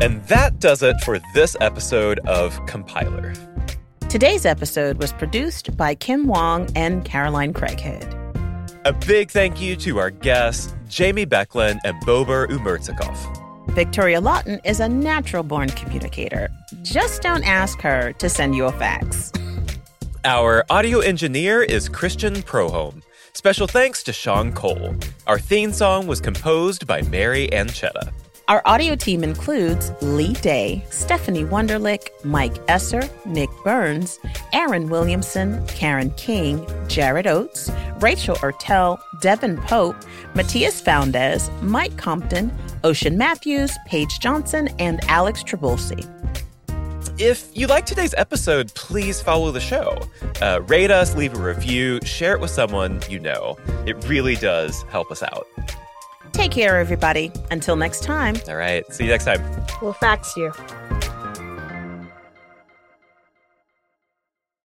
And 0.00 0.22
that 0.24 0.58
does 0.58 0.82
it 0.82 1.00
for 1.02 1.20
this 1.34 1.56
episode 1.60 2.18
of 2.26 2.64
Compiler. 2.66 3.32
Today's 4.08 4.44
episode 4.44 4.98
was 4.98 5.12
produced 5.12 5.76
by 5.76 5.94
Kim 5.94 6.24
Huang 6.24 6.68
and 6.74 7.04
Caroline 7.04 7.52
Creaghead. 7.52 8.12
A 8.84 8.92
big 8.92 9.30
thank 9.30 9.60
you 9.60 9.76
to 9.76 9.98
our 9.98 10.10
guests, 10.10 10.74
Jamie 10.88 11.26
Beckland 11.26 11.78
and 11.84 11.96
Bobur 12.02 12.48
Umurzokov. 12.48 13.70
Victoria 13.70 14.20
Lawton 14.20 14.60
is 14.64 14.80
a 14.80 14.88
natural 14.88 15.42
born 15.42 15.70
communicator. 15.70 16.48
Just 16.82 17.22
don't 17.22 17.44
ask 17.44 17.80
her 17.80 18.12
to 18.14 18.28
send 18.28 18.56
you 18.56 18.64
a 18.64 18.72
fax. 18.72 19.32
Our 20.24 20.64
audio 20.70 20.98
engineer 20.98 21.62
is 21.62 21.88
Christian 21.88 22.34
Prohom. 22.34 23.00
Special 23.32 23.66
thanks 23.66 24.02
to 24.02 24.12
Sean 24.12 24.52
Cole. 24.52 24.96
Our 25.26 25.38
theme 25.38 25.72
song 25.72 26.06
was 26.06 26.20
composed 26.20 26.86
by 26.86 27.02
Mary 27.02 27.48
Ancheta. 27.52 28.12
Our 28.46 28.60
audio 28.66 28.94
team 28.94 29.24
includes 29.24 29.90
Leigh 30.02 30.34
Day, 30.34 30.84
Stephanie 30.90 31.44
Wonderlick, 31.44 32.08
Mike 32.24 32.56
Esser, 32.68 33.00
Nick 33.24 33.48
Burns, 33.64 34.18
Aaron 34.52 34.90
Williamson, 34.90 35.66
Karen 35.66 36.10
King, 36.18 36.66
Jared 36.86 37.26
Oates, 37.26 37.70
Rachel 38.00 38.36
Ertel, 38.36 38.98
Devin 39.22 39.56
Pope, 39.62 39.96
Matias 40.34 40.82
Faundez, 40.82 41.50
Mike 41.62 41.96
Compton, 41.96 42.52
Ocean 42.84 43.16
Matthews, 43.16 43.72
Paige 43.86 44.20
Johnson, 44.20 44.68
and 44.78 45.02
Alex 45.08 45.42
Traboulsi. 45.42 46.06
If 47.18 47.48
you 47.56 47.66
like 47.66 47.86
today's 47.86 48.12
episode, 48.18 48.74
please 48.74 49.22
follow 49.22 49.52
the 49.52 49.60
show. 49.60 50.02
Uh, 50.42 50.60
rate 50.66 50.90
us, 50.90 51.16
leave 51.16 51.32
a 51.32 51.42
review, 51.42 51.98
share 52.04 52.34
it 52.34 52.40
with 52.40 52.50
someone 52.50 53.00
you 53.08 53.20
know. 53.20 53.56
It 53.86 54.06
really 54.06 54.34
does 54.34 54.82
help 54.90 55.10
us 55.10 55.22
out. 55.22 55.46
Take 56.34 56.50
care, 56.50 56.78
everybody. 56.80 57.30
Until 57.52 57.76
next 57.76 58.02
time. 58.02 58.34
All 58.48 58.56
right. 58.56 58.84
See 58.92 59.04
you 59.04 59.10
next 59.10 59.24
time. 59.24 59.40
We'll 59.80 59.92
fax 59.92 60.36
you. 60.36 60.52